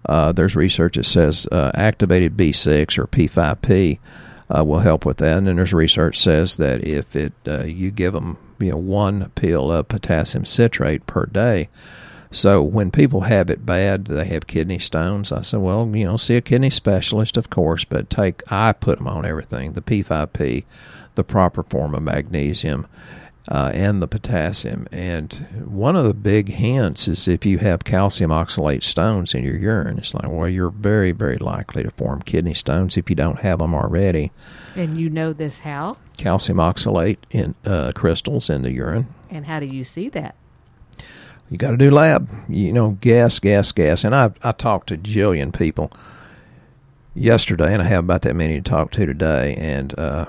Uh, 0.06 0.32
there's 0.32 0.56
research 0.56 0.96
that 0.96 1.06
says 1.06 1.48
uh, 1.52 1.72
activated 1.76 2.38
B6 2.38 2.98
or 2.98 3.06
P5P 3.06 4.00
uh, 4.50 4.64
will 4.64 4.80
help 4.80 5.06
with 5.06 5.18
that, 5.18 5.38
and 5.38 5.48
then 5.48 5.58
there's 5.58 5.74
research 5.74 6.18
says 6.18 6.58
that 6.58 6.88
if 6.88 7.16
it 7.16 7.34
uh, 7.48 7.64
you 7.64 7.92
give 7.92 8.14
them 8.14 8.38
you 8.60 8.72
know 8.72 8.78
one 8.78 9.30
pill 9.36 9.72
of 9.72 9.88
potassium 9.88 10.46
citrate 10.46 11.06
per 11.06 11.26
day. 11.26 11.70
So 12.32 12.62
when 12.62 12.92
people 12.92 13.22
have 13.22 13.50
it 13.50 13.66
bad, 13.66 14.06
they 14.06 14.26
have 14.26 14.46
kidney 14.46 14.80
stones. 14.80 15.32
I 15.32 15.42
said, 15.42 15.62
well, 15.62 15.90
you 15.96 16.06
know, 16.06 16.18
see 16.18 16.36
a 16.36 16.42
kidney 16.42 16.70
specialist, 16.70 17.38
of 17.38 17.50
course, 17.50 17.86
but 17.86 18.10
take 18.10 18.44
I 18.52 18.72
put 18.74 19.00
them 19.00 19.08
on 19.08 19.26
everything: 19.26 19.74
the 19.74 19.82
P5P, 19.82 20.64
the 21.16 21.24
proper 21.24 21.64
form 21.64 21.96
of 21.96 22.04
magnesium 22.04 22.86
uh, 23.50 23.72
and 23.74 24.02
the 24.02 24.08
potassium. 24.08 24.88
And 24.92 25.34
one 25.66 25.96
of 25.96 26.06
the 26.06 26.14
big 26.14 26.50
hints 26.50 27.08
is 27.08 27.28
if 27.28 27.46
you 27.46 27.58
have 27.58 27.84
calcium 27.84 28.32
oxalate 28.32 28.84
stones 28.84 29.34
in 29.34 29.44
your 29.44 29.58
urine, 29.58 29.98
it's 29.98 30.14
like, 30.14 30.30
well, 30.30 30.48
you're 30.48 30.70
very, 30.70 31.12
very 31.12 31.38
likely 31.38 31.84
to 31.84 31.92
form 31.92 32.22
kidney 32.22 32.54
stones 32.54 32.96
if 32.96 33.10
you 33.10 33.16
don't 33.16 33.40
have 33.40 33.60
them 33.60 33.74
already. 33.74 34.32
And 34.76 35.00
you 35.00 35.10
know 35.10 35.34
this 35.34 35.60
how? 35.60 35.98
Calcium 36.18 36.60
oxalate 36.60 37.18
in 37.32 37.56
uh, 37.66 37.92
crystals 37.96 38.50
in 38.50 38.62
the 38.62 38.72
urine. 38.72 39.08
And 39.32 39.46
how 39.46 39.60
do 39.60 39.66
you 39.66 39.84
see 39.84 40.10
that? 40.10 40.36
You 41.50 41.58
got 41.58 41.72
to 41.72 41.78
do 41.78 41.92
lab. 41.92 42.30
You 42.48 42.72
know, 42.74 42.92
gas, 43.02 43.40
gas, 43.40 43.72
gas. 43.72 44.04
And 44.04 44.16
I 44.16 44.32
I 44.44 44.52
talked 44.52 44.88
to 44.90 44.96
a 44.96 44.98
jillion 44.98 45.58
people 45.58 45.92
yesterday, 47.16 47.74
and 47.74 47.82
I 47.82 47.86
have 47.86 48.04
about 48.04 48.22
that 48.24 48.36
many 48.36 48.56
to 48.56 48.62
talk 48.62 48.92
to 48.92 49.06
today. 49.06 49.56
And 49.56 49.98
uh, 49.98 50.26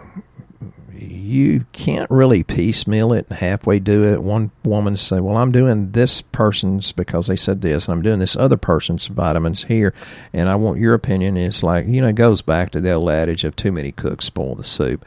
you 0.95 1.65
can't 1.73 2.11
really 2.11 2.43
piecemeal 2.43 3.13
it 3.13 3.27
and 3.29 3.39
halfway 3.39 3.79
do 3.79 4.05
it. 4.13 4.23
One 4.23 4.51
woman 4.65 4.97
say, 4.97 5.21
"Well, 5.21 5.37
I'm 5.37 5.53
doing 5.53 5.93
this 5.93 6.23
person's 6.23 6.93
because 6.93 7.27
they 7.27 7.37
said 7.37 7.63
this, 7.63 7.87
and 7.87 7.95
I'm 7.95 8.03
doing 8.03 8.19
this 8.19 8.37
other 8.37 8.57
person's 8.57 9.07
vitamins 9.07 9.65
here, 9.65 9.95
and 10.33 10.49
I 10.49 10.57
want 10.57 10.81
your 10.81 10.95
opinion." 10.95 11.37
And 11.37 11.47
it's 11.47 11.63
like 11.63 11.87
you 11.87 12.01
know, 12.01 12.09
it 12.09 12.17
goes 12.17 12.43
back 12.43 12.71
to 12.73 12.81
the 12.81 12.93
old 12.93 13.11
adage 13.11 13.45
of 13.45 13.57
too 13.57 13.73
many 13.73 13.93
cooks 13.93 14.27
spoil 14.27 14.55
the 14.55 14.65
soup. 14.65 15.05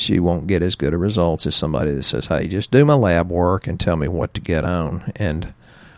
She 0.00 0.18
won't 0.18 0.46
get 0.46 0.62
as 0.62 0.74
good 0.74 0.94
a 0.94 0.98
results 0.98 1.46
as 1.46 1.54
somebody 1.54 1.92
that 1.92 2.04
says, 2.04 2.26
"Hey, 2.26 2.48
just 2.48 2.70
do 2.70 2.84
my 2.84 2.94
lab 2.94 3.30
work 3.30 3.66
and 3.66 3.78
tell 3.78 3.96
me 3.96 4.08
what 4.08 4.34
to 4.34 4.40
get 4.40 4.64
on." 4.64 5.12
And 5.16 5.52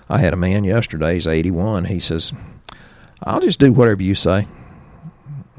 I 0.09 0.19
had 0.19 0.33
a 0.33 0.37
man 0.37 0.65
yesterday. 0.65 1.15
He's 1.15 1.27
81. 1.27 1.87
He 1.87 2.01
says, 2.01 2.33
"I'll 3.23 3.41
just 3.41 3.61
do 3.61 3.73
whatever 3.73 4.03
you 4.03 4.15
say." 4.15 4.47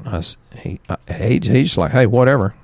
I, 0.04 0.22
he, 0.56 0.80
he 1.08 1.40
he's 1.42 1.76
like, 1.76 1.92
"Hey, 1.92 2.06
whatever." 2.06 2.54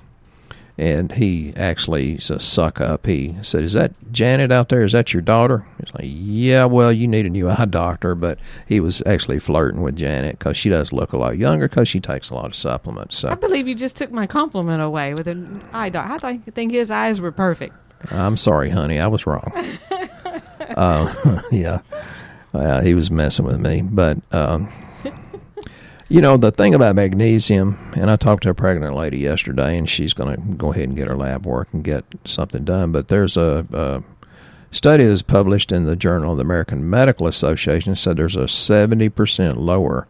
And 0.81 1.11
he 1.11 1.53
actually 1.55 2.13
is 2.13 2.31
a 2.31 2.39
suck 2.39 2.81
up. 2.81 3.05
He 3.05 3.37
said, 3.43 3.63
"Is 3.63 3.73
that 3.73 3.93
Janet 4.11 4.51
out 4.51 4.69
there? 4.69 4.83
Is 4.83 4.93
that 4.93 5.13
your 5.13 5.21
daughter?" 5.21 5.63
He's 5.79 5.93
like, 5.93 6.05
"Yeah, 6.05 6.65
well, 6.65 6.91
you 6.91 7.07
need 7.07 7.27
a 7.27 7.29
new 7.29 7.47
eye 7.51 7.65
doctor." 7.65 8.15
But 8.15 8.39
he 8.67 8.79
was 8.79 9.01
actually 9.05 9.37
flirting 9.37 9.83
with 9.83 9.95
Janet 9.95 10.39
because 10.39 10.57
she 10.57 10.69
does 10.69 10.91
look 10.91 11.13
a 11.13 11.17
lot 11.17 11.37
younger 11.37 11.69
because 11.69 11.87
she 11.87 11.99
takes 11.99 12.31
a 12.31 12.33
lot 12.33 12.45
of 12.45 12.55
supplements. 12.55 13.15
So 13.15 13.29
I 13.29 13.35
believe 13.35 13.67
you 13.67 13.75
just 13.75 13.95
took 13.95 14.11
my 14.11 14.25
compliment 14.25 14.81
away 14.81 15.13
with 15.13 15.27
an 15.27 15.63
eye 15.71 15.89
doctor. 15.89 16.13
I 16.13 16.17
think, 16.17 16.53
think 16.55 16.71
his 16.71 16.89
eyes 16.89 17.21
were 17.21 17.31
perfect. 17.31 17.75
I'm 18.09 18.35
sorry, 18.35 18.71
honey, 18.71 18.99
I 18.99 19.05
was 19.05 19.27
wrong. 19.27 19.53
uh, 20.61 21.41
yeah, 21.51 21.81
uh, 22.55 22.81
he 22.81 22.95
was 22.95 23.11
messing 23.11 23.45
with 23.45 23.59
me, 23.59 23.83
but. 23.83 24.17
Um, 24.31 24.67
you 26.11 26.19
know, 26.19 26.35
the 26.35 26.51
thing 26.51 26.75
about 26.75 26.97
magnesium, 26.97 27.77
and 27.95 28.11
I 28.11 28.17
talked 28.17 28.43
to 28.43 28.49
a 28.49 28.53
pregnant 28.53 28.95
lady 28.95 29.19
yesterday, 29.19 29.77
and 29.77 29.89
she's 29.89 30.13
going 30.13 30.35
to 30.35 30.41
go 30.55 30.73
ahead 30.73 30.89
and 30.89 30.97
get 30.97 31.07
her 31.07 31.15
lab 31.15 31.45
work 31.45 31.69
and 31.71 31.85
get 31.85 32.03
something 32.25 32.65
done. 32.65 32.91
But 32.91 33.07
there's 33.07 33.37
a, 33.37 33.65
a 33.71 34.03
study 34.75 35.05
that's 35.05 35.21
published 35.21 35.71
in 35.71 35.85
the 35.85 35.95
Journal 35.95 36.33
of 36.33 36.37
the 36.37 36.43
American 36.43 36.89
Medical 36.89 37.27
Association 37.27 37.95
said 37.95 38.17
there's 38.17 38.35
a 38.35 38.39
70% 38.41 39.55
lower 39.55 40.05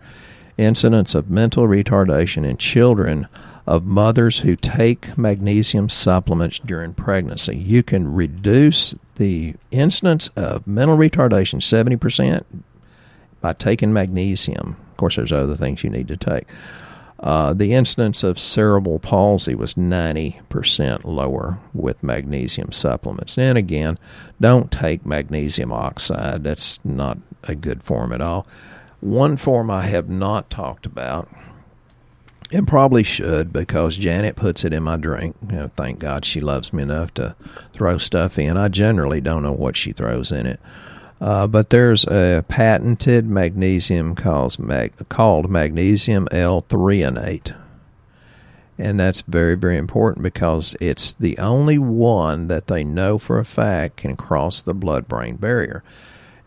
incidence 0.58 1.14
of 1.14 1.30
mental 1.30 1.68
retardation 1.68 2.50
in 2.50 2.58
children 2.58 3.28
of 3.68 3.86
mothers 3.86 4.40
who 4.40 4.56
take 4.56 5.16
magnesium 5.20 5.88
supplements 5.88 6.58
during 6.58 6.96
pregnancy. 6.96 7.56
You 7.56 7.84
can 7.84 8.12
reduce 8.12 8.96
the 9.18 9.54
incidence 9.70 10.30
of 10.30 10.66
mental 10.66 10.98
retardation 10.98 11.62
70% 11.62 12.44
by 13.40 13.54
taking 13.54 13.94
magnesium 13.94 14.78
course, 15.02 15.18
there's 15.18 15.34
other 15.34 15.56
things 15.56 15.84
you 15.84 15.90
need 15.90 16.08
to 16.08 16.16
take. 16.16 16.48
Uh, 17.20 17.54
the 17.54 17.74
incidence 17.74 18.24
of 18.24 18.40
cerebral 18.40 18.98
palsy 18.98 19.54
was 19.54 19.76
90% 19.76 21.04
lower 21.04 21.60
with 21.74 22.02
magnesium 22.02 22.72
supplements. 22.72 23.38
And 23.38 23.58
again, 23.58 24.00
don't 24.40 24.72
take 24.72 25.06
magnesium 25.06 25.72
oxide. 25.72 26.44
That's 26.44 26.80
not 26.84 27.20
a 27.44 27.54
good 27.54 27.84
form 27.84 28.12
at 28.12 28.22
all. 28.22 28.48
One 29.02 29.38
form 29.38 29.70
I 29.70 29.84
have 29.88 30.10
not 30.10 30.50
talked 30.50 30.88
about, 30.88 31.30
and 32.52 32.68
probably 32.68 33.04
should 33.04 33.54
because 33.54 33.98
Janet 33.98 34.36
puts 34.36 34.64
it 34.64 34.74
in 34.74 34.84
my 34.84 34.98
drink. 34.98 35.36
You 35.48 35.56
know, 35.56 35.68
thank 35.76 36.00
God 36.00 36.26
she 36.26 36.42
loves 36.42 36.74
me 36.74 36.84
enough 36.84 37.14
to 37.16 37.36
throw 37.72 37.98
stuff 37.98 38.38
in. 38.40 38.58
I 38.58 38.68
generally 38.68 39.22
don't 39.22 39.44
know 39.44 39.54
what 39.54 39.76
she 39.76 39.92
throws 39.92 40.32
in 40.32 40.46
it. 40.46 40.60
Uh, 41.22 41.46
but 41.46 41.70
there's 41.70 42.04
a 42.06 42.44
patented 42.48 43.28
magnesium 43.28 44.16
called, 44.16 44.58
mag, 44.58 44.92
called 45.08 45.52
magnesium 45.52 46.28
L-threonate. 46.32 47.56
And 48.80 49.00
that's 49.00 49.22
very, 49.22 49.54
very 49.54 49.78
important 49.78 50.24
because 50.24 50.76
it's 50.82 51.14
the 51.14 51.38
only 51.38 51.78
one 51.78 52.48
that 52.48 52.66
they 52.66 52.84
know 52.84 53.20
for 53.20 53.38
a 53.38 53.46
fact 53.46 53.98
can 53.98 54.16
cross 54.16 54.64
the 54.64 54.74
blood 54.74 55.08
brain 55.08 55.36
barrier. 55.36 55.84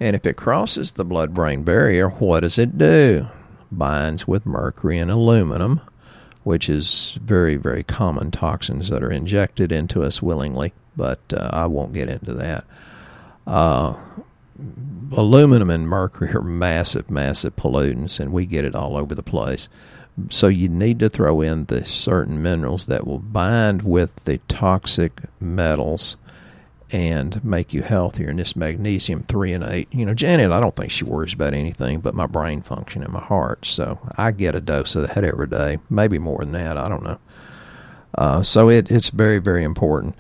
And 0.00 0.16
if 0.16 0.26
it 0.26 0.36
crosses 0.36 0.92
the 0.92 1.04
blood 1.04 1.32
brain 1.32 1.62
barrier, 1.62 2.08
what 2.08 2.40
does 2.40 2.58
it 2.58 2.76
do? 2.76 3.28
Binds 3.70 4.26
with 4.26 4.44
mercury 4.44 4.98
and 4.98 5.08
aluminum, 5.12 5.80
which 6.42 6.68
is 6.68 7.16
very, 7.22 7.54
very 7.54 7.84
common 7.84 8.32
toxins 8.32 8.88
that 8.88 9.04
are 9.04 9.12
injected 9.12 9.70
into 9.70 10.02
us 10.02 10.20
willingly, 10.20 10.72
but 10.96 11.20
uh, 11.32 11.50
I 11.52 11.66
won't 11.66 11.92
get 11.94 12.08
into 12.08 12.34
that. 12.34 12.64
Uh, 13.46 13.94
aluminum 15.12 15.70
and 15.70 15.88
mercury 15.88 16.32
are 16.34 16.42
massive, 16.42 17.10
massive 17.10 17.56
pollutants, 17.56 18.20
and 18.20 18.32
we 18.32 18.46
get 18.46 18.64
it 18.64 18.74
all 18.74 18.96
over 18.96 19.14
the 19.14 19.22
place. 19.22 19.68
So 20.30 20.46
you 20.46 20.68
need 20.68 21.00
to 21.00 21.08
throw 21.08 21.40
in 21.40 21.64
the 21.64 21.84
certain 21.84 22.40
minerals 22.40 22.86
that 22.86 23.06
will 23.06 23.18
bind 23.18 23.82
with 23.82 24.14
the 24.24 24.38
toxic 24.48 25.22
metals 25.40 26.16
and 26.92 27.44
make 27.44 27.72
you 27.72 27.82
healthier. 27.82 28.28
And 28.28 28.38
this 28.38 28.54
magnesium 28.54 29.24
threonate, 29.24 29.88
you 29.90 30.06
know, 30.06 30.14
Janet, 30.14 30.52
I 30.52 30.60
don't 30.60 30.76
think 30.76 30.92
she 30.92 31.02
worries 31.02 31.32
about 31.32 31.52
anything 31.52 31.98
but 31.98 32.14
my 32.14 32.26
brain 32.26 32.62
function 32.62 33.02
and 33.02 33.12
my 33.12 33.20
heart. 33.20 33.66
So 33.66 33.98
I 34.16 34.30
get 34.30 34.54
a 34.54 34.60
dose 34.60 34.94
of 34.94 35.08
that 35.08 35.24
every 35.24 35.48
day, 35.48 35.78
maybe 35.90 36.20
more 36.20 36.38
than 36.38 36.52
that. 36.52 36.76
I 36.76 36.88
don't 36.88 37.02
know. 37.02 37.18
Uh, 38.16 38.42
so 38.44 38.70
it, 38.70 38.92
it's 38.92 39.10
very, 39.10 39.40
very 39.40 39.64
important. 39.64 40.14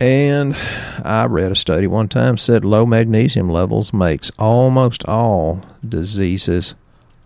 And 0.00 0.56
I 1.04 1.26
read 1.26 1.50
a 1.50 1.56
study 1.56 1.88
one 1.88 2.08
time 2.08 2.38
said 2.38 2.64
low 2.64 2.86
magnesium 2.86 3.50
levels 3.50 3.92
makes 3.92 4.30
almost 4.38 5.04
all 5.06 5.62
diseases 5.86 6.76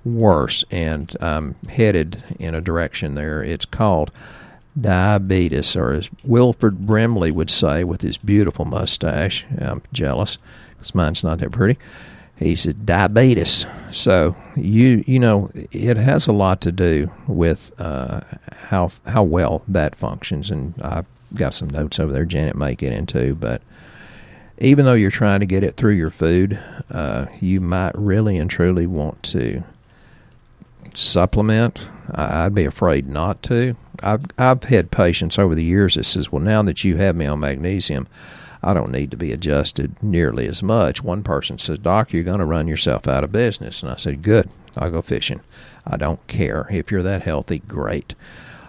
worse. 0.05 0.65
And 0.71 1.15
I'm 1.21 1.55
headed 1.69 2.23
in 2.39 2.55
a 2.55 2.63
direction 2.63 3.15
there. 3.15 3.43
It's 3.43 3.67
called 3.67 4.11
diabetes, 4.81 5.77
or 5.77 5.93
as 5.93 6.09
Wilford 6.25 6.87
Brimley 6.87 7.31
would 7.31 7.51
say 7.51 7.85
with 7.85 8.01
his 8.01 8.17
beautiful 8.17 8.65
mustache. 8.65 9.45
I'm 9.59 9.83
jealous 9.93 10.39
because 10.71 10.95
mine's 10.95 11.23
not 11.23 11.41
that 11.41 11.53
pretty. 11.53 11.79
He 12.37 12.57
said 12.57 12.87
diabetes. 12.87 13.67
So 13.91 14.35
you 14.57 15.05
you 15.07 15.19
know 15.19 15.51
it 15.55 15.99
has 15.99 16.27
a 16.27 16.33
lot 16.33 16.63
to 16.63 16.73
do 16.73 17.11
with 17.29 17.79
uh, 17.79 18.23
how 18.51 18.91
how 19.07 19.23
well 19.23 19.63
that 19.69 19.95
functions, 19.95 20.51
and 20.51 20.75
I 20.83 21.05
got 21.35 21.55
some 21.55 21.71
notes 21.71 21.99
over 21.99 22.13
there 22.13 22.25
Janet 22.25 22.57
might 22.57 22.79
get 22.79 22.93
into, 22.93 23.35
but 23.35 23.63
even 24.59 24.85
though 24.85 24.95
you're 24.95 25.11
trying 25.11 25.41
to 25.41 25.47
get 25.47 25.65
it 25.65 25.77
through 25.77 25.95
your 25.95 26.11
food, 26.11 26.59
uh, 26.91 27.27
you 27.41 27.61
might 27.61 27.97
really 27.97 28.39
and 28.39 28.49
truly 28.49 28.87
want 28.87 29.23
to 29.25 29.65
supplement. 30.95 31.81
I'd 32.11 32.55
be 32.55 32.65
afraid 32.65 33.09
not 33.09 33.43
to. 33.45 33.77
I've 34.03 34.25
I've 34.39 34.65
had 34.65 34.91
patients 34.91 35.39
over 35.39 35.55
the 35.55 35.65
years 35.65 35.95
that 35.95 36.05
says, 36.05 36.31
"Well, 36.31 36.43
now 36.43 36.63
that 36.63 36.85
you 36.85 36.97
have 36.97 37.17
me 37.17 37.27
on 37.27 37.41
magnesium, 37.41 38.07
I 38.63 38.75
don't 38.75 38.93
need 38.93 39.11
to 39.13 39.17
be 39.17 39.33
adjusted 39.33 39.95
nearly 40.03 40.47
as 40.47 40.63
much." 40.63 41.03
One 41.03 41.23
person 41.23 41.59
says, 41.59 41.79
"Doc, 41.79 42.13
you're 42.13 42.25
going 42.25 42.41
to 42.41 42.45
run 42.45 42.69
yourself 42.69 43.09
out 43.09 43.25
of 43.25 43.33
business," 43.33 43.83
and 43.83 43.91
I 43.91 43.97
said, 43.97 44.23
"Good, 44.23 44.49
I'll 44.77 44.91
go 44.91 45.03
fishing. 45.03 45.41
I 45.87 45.97
don't 45.97 46.25
care 46.27 46.69
if 46.71 46.91
you're 46.91 47.03
that 47.03 47.23
healthy. 47.23 47.63
Great." 47.67 48.15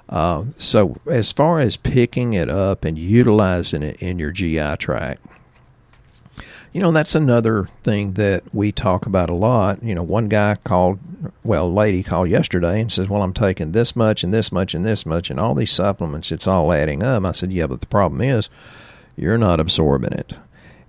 Uh, 0.09 0.45
so, 0.57 0.97
as 1.09 1.31
far 1.31 1.59
as 1.59 1.77
picking 1.77 2.33
it 2.33 2.49
up 2.49 2.85
and 2.85 2.97
utilizing 2.97 3.83
it 3.83 3.95
in 4.01 4.19
your 4.19 4.31
GI 4.31 4.77
tract, 4.77 5.25
you 6.73 6.81
know, 6.81 6.91
that's 6.91 7.13
another 7.13 7.69
thing 7.83 8.13
that 8.13 8.43
we 8.53 8.71
talk 8.71 9.05
about 9.05 9.29
a 9.29 9.35
lot. 9.35 9.81
You 9.83 9.93
know, 9.93 10.03
one 10.03 10.27
guy 10.27 10.57
called, 10.63 10.99
well, 11.43 11.71
lady 11.71 12.01
called 12.01 12.29
yesterday 12.29 12.81
and 12.81 12.91
says, 12.91 13.07
Well, 13.07 13.21
I'm 13.21 13.33
taking 13.33 13.71
this 13.71 13.95
much 13.95 14.23
and 14.23 14.33
this 14.33 14.51
much 14.51 14.73
and 14.73 14.83
this 14.83 15.05
much 15.05 15.29
and 15.29 15.39
all 15.39 15.53
these 15.53 15.71
supplements, 15.71 16.31
it's 16.31 16.47
all 16.47 16.73
adding 16.73 17.03
up. 17.03 17.23
I 17.23 17.31
said, 17.31 17.53
Yeah, 17.53 17.67
but 17.67 17.79
the 17.79 17.87
problem 17.87 18.21
is 18.21 18.49
you're 19.15 19.37
not 19.37 19.59
absorbing 19.59 20.13
it. 20.13 20.33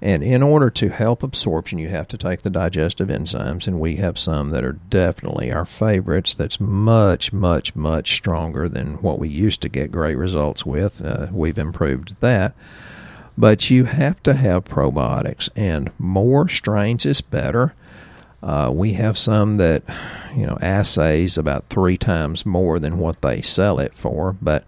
And 0.00 0.22
in 0.22 0.42
order 0.42 0.70
to 0.70 0.88
help 0.90 1.22
absorption, 1.22 1.78
you 1.78 1.88
have 1.88 2.08
to 2.08 2.18
take 2.18 2.42
the 2.42 2.50
digestive 2.50 3.08
enzymes, 3.08 3.66
and 3.66 3.80
we 3.80 3.96
have 3.96 4.18
some 4.18 4.50
that 4.50 4.64
are 4.64 4.72
definitely 4.90 5.50
our 5.50 5.64
favorites. 5.64 6.34
That's 6.34 6.60
much, 6.60 7.32
much, 7.32 7.74
much 7.74 8.14
stronger 8.14 8.68
than 8.68 9.00
what 9.02 9.18
we 9.18 9.28
used 9.28 9.62
to 9.62 9.68
get 9.68 9.92
great 9.92 10.16
results 10.16 10.66
with. 10.66 11.00
Uh, 11.00 11.28
we've 11.32 11.58
improved 11.58 12.20
that. 12.20 12.54
But 13.36 13.70
you 13.70 13.84
have 13.84 14.22
to 14.24 14.34
have 14.34 14.64
probiotics, 14.64 15.48
and 15.56 15.90
more 15.98 16.48
strains 16.48 17.04
is 17.04 17.20
better. 17.20 17.74
Uh, 18.42 18.70
we 18.72 18.92
have 18.92 19.16
some 19.16 19.56
that, 19.56 19.82
you 20.36 20.46
know, 20.46 20.58
assays 20.60 21.38
about 21.38 21.64
three 21.70 21.96
times 21.96 22.44
more 22.44 22.78
than 22.78 22.98
what 22.98 23.22
they 23.22 23.40
sell 23.40 23.78
it 23.80 23.94
for. 23.94 24.36
But, 24.40 24.64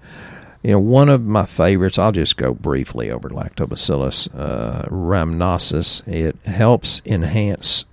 you 0.67 0.73
know, 0.73 0.81
one 0.81 1.09
of 1.09 1.25
my 1.25 1.45
favorites, 1.45 1.97
I'll 1.97 2.11
just 2.11 2.37
go 2.37 2.53
briefly 2.53 3.09
over 3.09 3.29
Lactobacillus 3.29 4.29
uh, 4.37 4.83
rhamnosus. 4.89 6.07
It 6.09 6.35
helps 6.45 7.03
enhance 7.07 7.85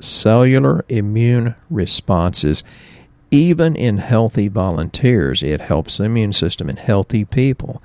cellular 0.00 0.84
immune 0.90 1.54
responses 1.70 2.62
even 3.30 3.74
in 3.74 3.96
healthy 3.96 4.48
volunteers. 4.48 5.42
It 5.42 5.62
helps 5.62 5.96
the 5.96 6.04
immune 6.04 6.34
system 6.34 6.68
in 6.68 6.76
healthy 6.76 7.24
people. 7.24 7.82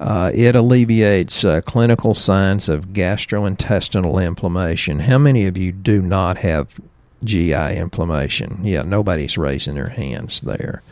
Uh, 0.00 0.32
it 0.34 0.56
alleviates 0.56 1.44
uh, 1.44 1.60
clinical 1.60 2.12
signs 2.12 2.68
of 2.68 2.88
gastrointestinal 2.88 4.26
inflammation. 4.26 4.98
How 4.98 5.18
many 5.18 5.46
of 5.46 5.56
you 5.56 5.70
do 5.70 6.02
not 6.02 6.38
have 6.38 6.80
GI 7.22 7.76
inflammation? 7.76 8.62
Yeah, 8.64 8.82
nobody's 8.82 9.38
raising 9.38 9.76
their 9.76 9.90
hands 9.90 10.40
there. 10.40 10.82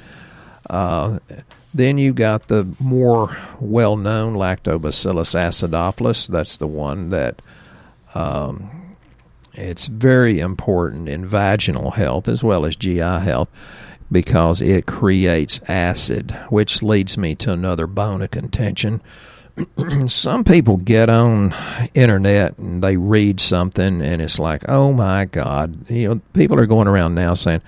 Uh, 0.71 1.19
then 1.75 1.99
you 1.99 2.13
got 2.13 2.49
the 2.49 2.67
more 2.81 3.37
well 3.61 3.97
known 3.97 4.35
Lactobacillus 4.35 5.35
acidophilus. 5.35 6.27
That's 6.29 6.57
the 6.57 6.67
one 6.67 7.11
that 7.11 7.43
um, 8.15 8.97
it's 9.53 9.87
very 9.87 10.41
important 10.41 11.09
in 11.09 11.27
vaginal 11.27 11.93
health 11.93 12.29
as 12.29 12.43
well 12.43 12.65
as 12.65 12.77
GI 12.77 12.99
health 12.99 13.51
because 14.11 14.63
it 14.63 14.87
creates 14.87 15.61
acid, 15.69 16.31
which 16.49 16.83
leads 16.83 17.19
me 17.19 17.35
to 17.35 17.53
another 17.53 17.87
bone 17.87 18.23
of 18.23 18.31
contention. 18.31 19.03
Some 20.07 20.45
people 20.45 20.79
get 20.79 21.11
on 21.11 21.55
internet 21.93 22.57
and 22.57 22.83
they 22.83 22.97
read 22.97 23.41
something 23.41 24.01
and 24.01 24.23
it's 24.23 24.39
like, 24.39 24.65
"Oh 24.69 24.93
my 24.93 25.27
god." 25.27 25.91
You 25.91 26.09
know, 26.09 26.21
people 26.33 26.59
are 26.59 26.67
going 26.67 26.89
around 26.89 27.15
now 27.15 27.35
saying, 27.35 27.61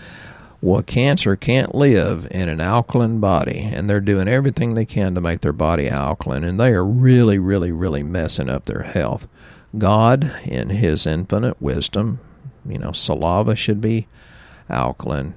"Well, 0.63 0.83
cancer 0.83 1.37
can't 1.37 1.75
live 1.75 2.27
in 2.31 2.49
an 2.49 2.61
alkaline 2.61 3.21
body." 3.21 3.61
And 3.73 3.89
they're 3.89 4.01
doing 4.01 4.29
everything 4.29 4.75
they 4.75 4.85
can 4.85 5.15
to 5.15 5.21
make 5.21 5.41
their 5.41 5.53
body 5.53 5.89
alkaline 5.89 6.45
and 6.45 6.59
they 6.59 6.71
are 6.71 6.85
really 6.85 7.39
really 7.39 7.73
really 7.73 8.03
messing 8.03 8.49
up 8.49 8.67
their 8.67 8.83
health. 8.83 9.27
God 9.77 10.33
in 10.45 10.71
his 10.71 11.07
infinite 11.07 11.61
wisdom, 11.61 12.21
you 12.69 12.79
know, 12.79 12.93
saliva 12.93 13.55
should 13.55 13.81
be 13.81 14.09
alkaline 14.69 15.35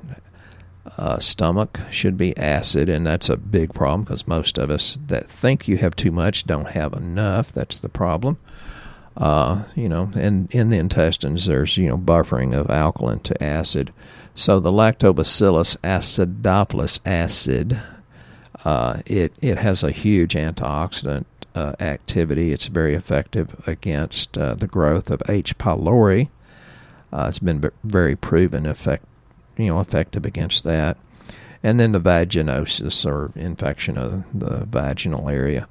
uh, 0.98 1.20
stomach 1.20 1.80
should 1.90 2.18
be 2.18 2.36
acid, 2.38 2.90
and 2.90 3.06
that's 3.06 3.30
a 3.30 3.38
big 3.38 3.74
problem 3.74 4.04
because 4.04 4.28
most 4.28 4.58
of 4.58 4.70
us 4.70 4.98
that 5.08 5.28
think 5.28 5.68
you 5.68 5.78
have 5.78 5.96
too 5.96 6.12
much 6.12 6.46
don't 6.46 6.70
have 6.70 6.94
enough. 6.94 7.52
That's 7.52 7.80
the 7.80 7.90
problem. 7.90 8.38
Uh, 9.16 9.64
you 9.76 9.88
know, 9.88 10.12
and 10.16 10.54
in 10.54 10.70
the 10.70 10.78
intestines, 10.78 11.46
there's 11.46 11.78
you 11.78 11.88
know 11.88 11.98
buffering 11.98 12.54
of 12.58 12.70
alkaline 12.70 13.20
to 13.20 13.44
acid. 13.44 13.94
So 14.36 14.60
the 14.60 14.72
Lactobacillus 14.72 15.78
acidophilus 15.78 17.00
acid, 17.06 17.80
uh, 18.66 19.02
it 19.06 19.34
it 19.42 19.60
has 19.60 19.84
a 19.84 19.92
huge 19.92 20.34
antioxidant 20.34 21.26
uh, 21.54 21.74
activity. 21.80 22.52
It's 22.52 22.68
very 22.68 22.96
effective 22.96 23.68
against 23.68 24.38
uh, 24.38 24.56
the 24.56 24.68
growth 24.68 25.12
of 25.12 25.22
H. 25.30 25.58
pylori. 25.58 26.30
Uh, 27.12 27.28
it's 27.30 27.38
been 27.38 27.64
very 27.84 28.16
proven 28.16 28.66
effect 28.66 29.06
you 29.58 29.68
know 29.68 29.80
effective 29.80 30.26
against 30.26 30.64
that. 30.64 30.98
And 31.62 31.80
then 31.80 31.94
the 31.94 32.00
vaginosis 32.00 33.06
or 33.06 33.32
infection 33.36 33.98
of 33.98 34.24
the 34.34 34.66
vaginal 34.66 35.30
area. 35.30 35.68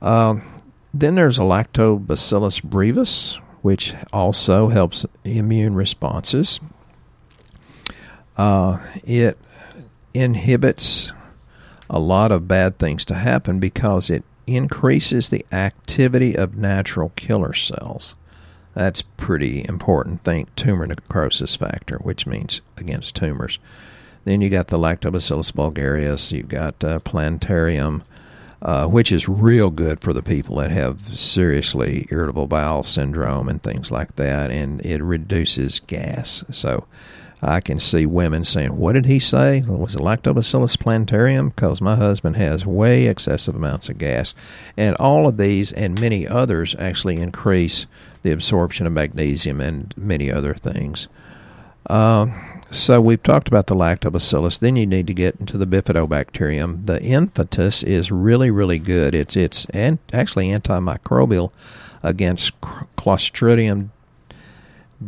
Um, 0.00 0.42
then 0.92 1.14
there's 1.14 1.38
a 1.38 1.42
lactobacillus 1.42 2.62
brevis, 2.62 3.38
which 3.62 3.94
also 4.12 4.68
helps 4.68 5.06
immune 5.24 5.74
responses. 5.74 6.60
Uh, 8.36 8.78
it 9.04 9.38
inhibits 10.14 11.12
a 11.88 11.98
lot 11.98 12.32
of 12.32 12.48
bad 12.48 12.78
things 12.78 13.04
to 13.04 13.14
happen 13.14 13.58
because 13.58 14.10
it 14.10 14.24
increases 14.46 15.28
the 15.28 15.44
activity 15.52 16.36
of 16.36 16.56
natural 16.56 17.12
killer 17.16 17.52
cells. 17.52 18.16
That's 18.74 19.02
pretty 19.02 19.66
important. 19.68 20.24
Think 20.24 20.54
tumor 20.54 20.86
necrosis 20.86 21.56
factor, 21.56 21.98
which 21.98 22.26
means 22.26 22.62
against 22.76 23.16
tumors. 23.16 23.58
Then 24.24 24.40
you 24.40 24.48
got 24.48 24.68
the 24.68 24.78
Lactobacillus 24.78 25.52
bulgaricus. 25.52 26.30
You've 26.30 26.48
got 26.48 26.82
uh, 26.84 26.98
uh, 28.62 28.86
which 28.86 29.10
is 29.10 29.28
real 29.28 29.70
good 29.70 30.00
for 30.00 30.12
the 30.12 30.22
people 30.22 30.56
that 30.56 30.70
have 30.70 31.18
seriously 31.18 32.06
irritable 32.10 32.46
bowel 32.46 32.82
syndrome 32.82 33.48
and 33.48 33.62
things 33.62 33.90
like 33.90 34.16
that, 34.16 34.50
and 34.50 34.84
it 34.84 35.02
reduces 35.02 35.80
gas. 35.80 36.44
So 36.50 36.86
I 37.42 37.60
can 37.60 37.80
see 37.80 38.04
women 38.04 38.44
saying, 38.44 38.76
"What 38.76 38.92
did 38.92 39.06
he 39.06 39.18
say? 39.18 39.62
Was 39.62 39.94
it 39.94 40.02
Lactobacillus 40.02 40.78
plantarum?" 40.78 41.48
Because 41.48 41.80
my 41.80 41.96
husband 41.96 42.36
has 42.36 42.66
way 42.66 43.06
excessive 43.06 43.56
amounts 43.56 43.88
of 43.88 43.96
gas, 43.96 44.34
and 44.76 44.94
all 44.96 45.26
of 45.26 45.38
these 45.38 45.72
and 45.72 45.98
many 45.98 46.28
others 46.28 46.76
actually 46.78 47.16
increase 47.16 47.86
the 48.22 48.30
absorption 48.30 48.86
of 48.86 48.92
magnesium 48.92 49.60
and 49.62 49.94
many 49.96 50.30
other 50.30 50.52
things. 50.52 51.08
Uh, 51.88 52.26
so 52.70 53.00
we've 53.00 53.22
talked 53.22 53.48
about 53.48 53.66
the 53.66 53.74
lactobacillus. 53.74 54.60
Then 54.60 54.76
you 54.76 54.86
need 54.86 55.06
to 55.06 55.14
get 55.14 55.36
into 55.36 55.58
the 55.58 55.66
bifidobacterium. 55.66 56.86
The 56.86 57.00
infantis 57.00 57.82
is 57.82 58.10
really, 58.10 58.50
really 58.50 58.78
good. 58.78 59.14
It's 59.14 59.36
it's 59.36 59.64
an, 59.66 59.98
actually 60.12 60.48
antimicrobial 60.48 61.50
against 62.02 62.60
Clostridium 62.60 63.90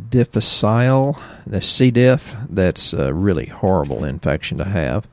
difficile, 0.09 1.21
the 1.47 1.61
C. 1.61 1.91
diff. 1.91 2.35
That's 2.49 2.93
a 2.93 3.13
really 3.13 3.47
horrible 3.47 4.05
infection 4.05 4.59
to 4.59 4.65
have. 4.65 5.07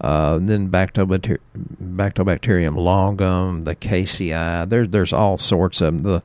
Uh, 0.00 0.38
then 0.38 0.68
Bactobacter- 0.68 1.38
Bactobacterium 1.80 2.76
longum, 2.76 3.64
the 3.64 3.76
KCI. 3.76 4.68
There's 4.68 4.88
there's 4.88 5.12
all 5.12 5.38
sorts 5.38 5.80
of 5.80 5.94
them. 5.94 6.02
The 6.02 6.22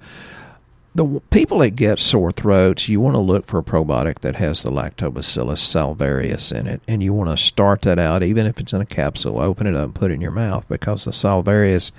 the 0.97 1.21
people 1.29 1.59
that 1.59 1.75
get 1.75 1.99
sore 1.99 2.31
throats, 2.31 2.89
you 2.89 2.99
want 2.99 3.13
to 3.13 3.19
look 3.19 3.45
for 3.45 3.59
a 3.59 3.63
probiotic 3.63 4.19
that 4.19 4.35
has 4.37 4.63
the 4.63 4.71
Lactobacillus 4.71 5.59
salivarius 5.59 6.51
in 6.51 6.65
it, 6.65 6.81
and 6.87 7.03
you 7.03 7.13
want 7.13 7.29
to 7.29 7.37
start 7.37 7.83
that 7.83 7.99
out, 7.99 8.23
even 8.23 8.47
if 8.47 8.59
it's 8.59 8.73
in 8.73 8.81
a 8.81 8.85
capsule. 8.85 9.39
Open 9.39 9.67
it 9.67 9.75
up, 9.75 9.85
and 9.85 9.95
put 9.95 10.09
it 10.09 10.15
in 10.15 10.21
your 10.21 10.31
mouth, 10.31 10.67
because 10.67 11.05
the 11.05 11.13
salivarius 11.13 11.91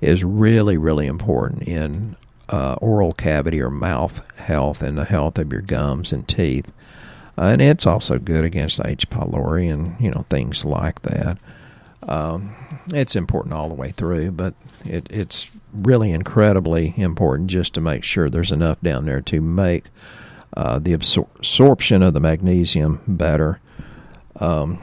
is 0.00 0.24
really, 0.24 0.76
really 0.76 1.06
important 1.06 1.62
in 1.62 2.16
uh, 2.48 2.74
oral 2.80 3.12
cavity 3.12 3.60
or 3.60 3.70
mouth 3.70 4.28
health 4.36 4.82
and 4.82 4.98
the 4.98 5.04
health 5.04 5.38
of 5.38 5.52
your 5.52 5.62
gums 5.62 6.12
and 6.12 6.26
teeth. 6.26 6.72
Uh, 7.38 7.44
and 7.52 7.62
it's 7.62 7.86
also 7.86 8.18
good 8.18 8.42
against 8.42 8.84
H. 8.84 9.08
pylori 9.10 9.72
and 9.72 9.94
you 10.00 10.10
know 10.10 10.26
things 10.28 10.64
like 10.64 11.02
that. 11.02 11.38
Um, 12.02 12.56
it's 12.88 13.14
important 13.14 13.54
all 13.54 13.68
the 13.68 13.76
way 13.76 13.92
through, 13.92 14.32
but 14.32 14.54
it, 14.84 15.06
it's 15.08 15.48
really 15.72 16.12
incredibly 16.12 16.94
important 16.96 17.50
just 17.50 17.74
to 17.74 17.80
make 17.80 18.04
sure 18.04 18.28
there's 18.28 18.52
enough 18.52 18.80
down 18.80 19.06
there 19.06 19.20
to 19.22 19.40
make 19.40 19.84
uh, 20.56 20.78
the 20.78 20.96
absor- 20.96 21.28
absorption 21.36 22.02
of 22.02 22.14
the 22.14 22.20
magnesium 22.20 23.00
better. 23.06 23.60
Um, 24.36 24.82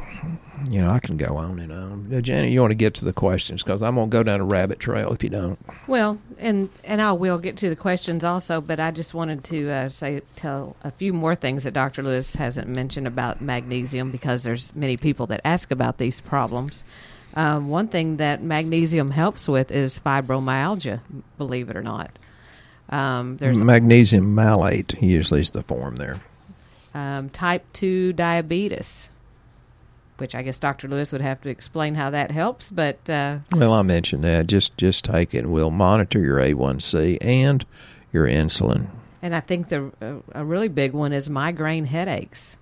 you 0.66 0.82
know, 0.82 0.90
I 0.90 1.00
can 1.00 1.18
go 1.18 1.38
on 1.38 1.60
and 1.60 1.72
on. 1.72 2.14
Uh, 2.14 2.22
Janet, 2.22 2.50
you 2.50 2.62
want 2.62 2.72
to 2.72 2.76
get 2.76 2.96
to 2.96 3.06
the 3.06 3.14
questions 3.14 3.64
because 3.64 3.84
I'm 3.84 3.96
going 3.96 4.10
to 4.10 4.18
go 4.18 4.24
down 4.24 4.42
a 4.42 4.46
rabbit 4.46 4.80
trail 4.80 5.14
if 5.14 5.24
you 5.24 5.30
don't. 5.30 5.60
Well, 5.88 6.18
and 6.40 6.70
and 6.84 7.02
I 7.02 7.12
will 7.12 7.38
get 7.38 7.58
to 7.58 7.70
the 7.70 7.76
questions 7.76 8.24
also, 8.24 8.60
but 8.60 8.80
I 8.80 8.92
just 8.92 9.14
wanted 9.14 9.44
to 9.46 9.70
uh, 9.70 9.90
say 9.90 10.22
tell 10.36 10.76
a 10.84 10.92
few 10.92 11.14
more 11.14 11.36
things 11.36 11.64
that 11.64 11.74
Dr. 11.74 12.02
Lewis 12.02 12.36
hasn't 12.36 12.68
mentioned 12.68 13.08
about 13.08 13.42
magnesium 13.42 14.12
because 14.12 14.44
there's 14.44 14.76
many 14.76 14.98
people 14.98 15.28
that 15.28 15.42
ask 15.46 15.70
about 15.72 15.98
these 15.98 16.22
problems. 16.22 16.86
Um, 17.38 17.70
one 17.70 17.88
thing 17.88 18.18
that 18.18 18.42
magnesium 18.42 19.12
helps 19.12 19.48
with 19.48 19.72
is 19.72 20.00
fibromyalgia, 20.00 21.02
believe 21.38 21.70
it 21.70 21.78
or 21.78 21.84
not. 21.84 22.18
Um, 22.90 23.38
there's 23.38 23.62
magnesium 23.62 24.34
malate 24.34 25.02
usually 25.02 25.42
is 25.42 25.52
the 25.52 25.64
form 25.64 25.98
there. 25.98 26.20
Um, 26.94 27.30
type 27.30 27.66
two 27.74 28.14
diabetes 28.14 29.10
which 30.18 30.36
I 30.36 30.42
guess 30.42 30.60
Dr. 30.60 30.88
Lewis 30.88 31.12
would 31.12 31.22
have 31.22 31.42
to 31.42 31.50
explain 31.50 31.96
how 31.96 32.10
that 32.10 32.32
helps. 32.32 32.70
But 32.70 33.10
uh, 33.10 33.40
well, 33.52 33.74
I 33.74 33.82
mentioned 33.82 34.24
that. 34.24 34.48
Just 34.48 34.78
just 34.78 35.06
take 35.06 35.34
it. 35.34 35.40
and 35.40 35.54
We'll 35.54 35.72
monitor 35.72 36.20
your 36.20 36.38
A1C 36.38 37.18
and 37.22 37.66
your 38.12 38.28
insulin. 38.28 38.90
And 39.22 39.36
I 39.36 39.40
think 39.40 39.70
the 39.70 39.92
uh, 40.02 40.16
a 40.34 40.46
really 40.46 40.68
big 40.68 40.94
one 40.94 41.14
is 41.14 41.30
migraine 41.30 41.86
headaches, 41.86 42.58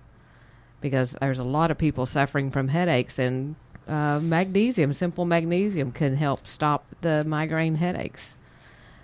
because 0.80 1.16
there's 1.20 1.38
a 1.38 1.44
lot 1.44 1.70
of 1.70 1.78
people 1.78 2.06
suffering 2.06 2.50
from 2.50 2.68
headaches, 2.68 3.18
and 3.18 3.56
uh, 3.88 4.20
magnesium, 4.20 4.92
simple 4.92 5.24
magnesium, 5.24 5.92
can 5.92 6.16
help 6.16 6.46
stop 6.46 6.86
the 7.00 7.24
migraine 7.24 7.76
headaches. 7.76 8.36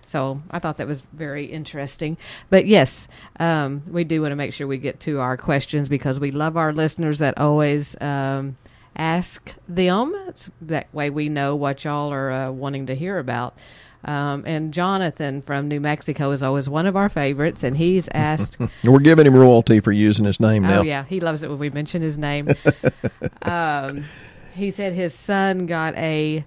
So 0.07 0.43
I 0.51 0.59
thought 0.59 0.77
that 0.77 0.87
was 0.87 1.03
very 1.13 1.47
interesting. 1.47 2.19
But 2.51 2.67
yes, 2.67 3.09
um, 3.41 3.83
we 3.89 4.05
do 4.05 4.21
want 4.21 4.33
to 4.33 4.37
make 4.37 4.53
sure 4.53 4.67
we 4.67 4.79
get 4.79 5.01
to 5.01 5.21
our 5.21 5.37
questions 5.37 5.89
because 5.89 6.21
we 6.21 6.31
love 6.31 6.57
our 6.57 6.73
listeners 6.73 7.19
that 7.21 7.39
always 7.39 7.99
um, 8.01 8.59
ask 8.95 9.55
them. 9.69 10.15
That 10.61 10.93
way 10.93 11.09
we 11.09 11.31
know 11.31 11.57
what 11.57 11.85
y'all 11.85 12.13
are 12.13 12.31
uh, 12.31 12.51
wanting 12.51 12.87
to 12.87 12.95
hear 12.95 13.19
about. 13.19 13.57
Um, 14.05 14.45
and 14.47 14.75
Jonathan 14.75 15.43
from 15.43 15.69
New 15.69 15.81
Mexico 15.81 16.31
is 16.33 16.43
always 16.43 16.69
one 16.69 16.87
of 16.87 16.97
our 16.97 17.09
favorites, 17.09 17.63
and 17.63 17.77
he's 17.77 18.09
asked. 18.13 18.59
We're 18.85 18.99
giving 18.99 19.27
him 19.27 19.37
royalty 19.37 19.81
for 19.81 19.93
using 19.93 20.25
his 20.25 20.41
name 20.41 20.65
now. 20.65 20.81
Oh 20.81 20.83
yeah, 20.83 21.05
he 21.05 21.21
loves 21.21 21.43
it 21.43 21.49
when 21.51 21.59
we 21.59 21.71
mention 21.71 22.03
his 22.03 22.19
name. 22.19 22.49
um, 23.43 24.05
he 24.53 24.71
said 24.71 24.93
his 24.93 25.15
son 25.15 25.67
got 25.67 25.97
a. 25.97 26.45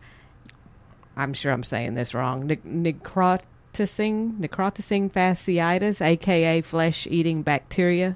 I'm 1.18 1.34
sure 1.34 1.52
I'm 1.54 1.64
saying 1.64 1.96
this 1.96 2.14
wrong. 2.14 2.48
Necrot 2.48 3.42
necrotising, 3.76 4.38
necrotising 4.40 5.12
fasciitis, 5.12 6.02
aka 6.02 6.62
flesh 6.62 7.08
eating 7.10 7.42
bacteria. 7.42 8.16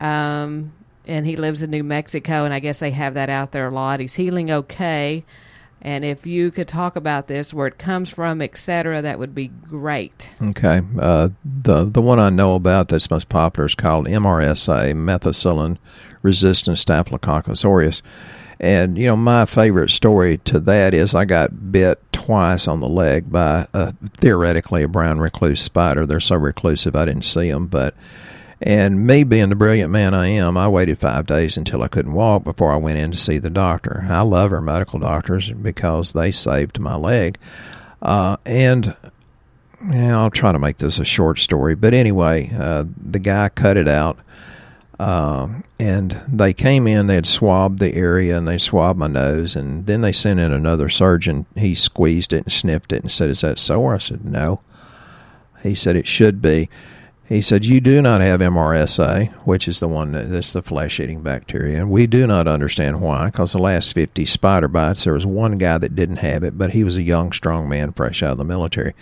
Um, 0.00 0.72
and 1.06 1.26
he 1.26 1.36
lives 1.36 1.62
in 1.62 1.70
New 1.70 1.84
Mexico, 1.84 2.44
and 2.44 2.52
I 2.52 2.58
guess 2.58 2.78
they 2.78 2.90
have 2.90 3.14
that 3.14 3.30
out 3.30 3.52
there 3.52 3.68
a 3.68 3.70
lot. 3.70 4.00
He's 4.00 4.14
healing 4.14 4.50
okay. 4.50 5.24
And 5.80 6.04
if 6.04 6.26
you 6.26 6.50
could 6.50 6.66
talk 6.66 6.96
about 6.96 7.28
this, 7.28 7.54
where 7.54 7.68
it 7.68 7.78
comes 7.78 8.10
from, 8.10 8.42
etc., 8.42 9.00
that 9.02 9.18
would 9.18 9.34
be 9.34 9.48
great. 9.48 10.28
Okay. 10.42 10.82
Uh, 10.98 11.28
the 11.44 11.84
the 11.84 12.02
one 12.02 12.18
I 12.18 12.30
know 12.30 12.56
about 12.56 12.88
that's 12.88 13.10
most 13.10 13.28
popular 13.28 13.66
is 13.66 13.74
called 13.76 14.06
MRSA, 14.06 14.92
methicillin 14.94 15.78
resistant 16.22 16.78
Staphylococcus 16.78 17.64
aureus. 17.64 18.02
And 18.60 18.98
you 18.98 19.06
know, 19.06 19.16
my 19.16 19.44
favorite 19.44 19.90
story 19.90 20.38
to 20.38 20.60
that 20.60 20.94
is 20.94 21.14
I 21.14 21.24
got 21.24 21.72
bit 21.72 22.00
twice 22.12 22.66
on 22.66 22.80
the 22.80 22.88
leg 22.88 23.30
by 23.30 23.68
a, 23.72 23.92
theoretically 24.16 24.82
a 24.82 24.88
brown 24.88 25.20
recluse 25.20 25.62
spider. 25.62 26.04
They're 26.04 26.20
so 26.20 26.36
reclusive 26.36 26.96
I 26.96 27.04
didn't 27.04 27.24
see 27.24 27.50
them, 27.50 27.68
but 27.68 27.94
and 28.60 29.06
me 29.06 29.22
being 29.22 29.50
the 29.50 29.54
brilliant 29.54 29.92
man 29.92 30.14
I 30.14 30.28
am, 30.28 30.56
I 30.56 30.66
waited 30.66 30.98
five 30.98 31.26
days 31.26 31.56
until 31.56 31.82
I 31.82 31.88
couldn't 31.88 32.12
walk 32.12 32.42
before 32.42 32.72
I 32.72 32.76
went 32.76 32.98
in 32.98 33.12
to 33.12 33.16
see 33.16 33.38
the 33.38 33.50
doctor. 33.50 34.04
I 34.10 34.22
love 34.22 34.52
our 34.52 34.60
medical 34.60 34.98
doctors 34.98 35.50
because 35.50 36.12
they 36.12 36.32
saved 36.32 36.80
my 36.80 36.96
leg. 36.96 37.38
Uh, 38.02 38.36
and 38.44 38.96
yeah, 39.88 40.18
I'll 40.18 40.30
try 40.30 40.50
to 40.50 40.58
make 40.58 40.78
this 40.78 40.98
a 40.98 41.04
short 41.04 41.38
story. 41.38 41.76
But 41.76 41.94
anyway, 41.94 42.50
uh, 42.52 42.84
the 42.96 43.20
guy 43.20 43.48
cut 43.48 43.76
it 43.76 43.86
out 43.86 44.18
uh, 44.98 45.48
and 45.78 46.20
they 46.26 46.52
came 46.52 46.86
in, 46.86 47.06
they 47.06 47.14
had 47.14 47.26
swabbed 47.26 47.78
the 47.78 47.94
area 47.94 48.36
and 48.36 48.48
they 48.48 48.58
swabbed 48.58 48.98
my 48.98 49.06
nose. 49.06 49.54
And 49.54 49.86
then 49.86 50.00
they 50.00 50.12
sent 50.12 50.40
in 50.40 50.52
another 50.52 50.88
surgeon. 50.88 51.46
He 51.54 51.74
squeezed 51.74 52.32
it 52.32 52.44
and 52.44 52.52
sniffed 52.52 52.92
it 52.92 53.02
and 53.02 53.12
said, 53.12 53.30
Is 53.30 53.42
that 53.42 53.58
sore? 53.58 53.94
I 53.94 53.98
said, 53.98 54.24
No. 54.24 54.60
He 55.62 55.74
said, 55.74 55.94
It 55.94 56.06
should 56.06 56.42
be. 56.42 56.68
He 57.28 57.42
said, 57.42 57.64
You 57.64 57.80
do 57.80 58.02
not 58.02 58.22
have 58.22 58.40
MRSA, 58.40 59.28
which 59.44 59.68
is 59.68 59.78
the 59.78 59.86
one 59.86 60.12
that, 60.12 60.32
that's 60.32 60.52
the 60.52 60.62
flesh 60.62 60.98
eating 60.98 61.22
bacteria. 61.22 61.78
And 61.78 61.90
we 61.90 62.08
do 62.08 62.26
not 62.26 62.48
understand 62.48 63.00
why, 63.00 63.26
because 63.26 63.52
the 63.52 63.58
last 63.58 63.94
50 63.94 64.26
spider 64.26 64.66
bites, 64.66 65.04
there 65.04 65.12
was 65.12 65.26
one 65.26 65.58
guy 65.58 65.78
that 65.78 65.94
didn't 65.94 66.16
have 66.16 66.42
it, 66.42 66.58
but 66.58 66.70
he 66.70 66.82
was 66.82 66.96
a 66.96 67.02
young, 67.02 67.30
strong 67.30 67.68
man 67.68 67.92
fresh 67.92 68.22
out 68.22 68.32
of 68.32 68.38
the 68.38 68.44
military. 68.44 68.94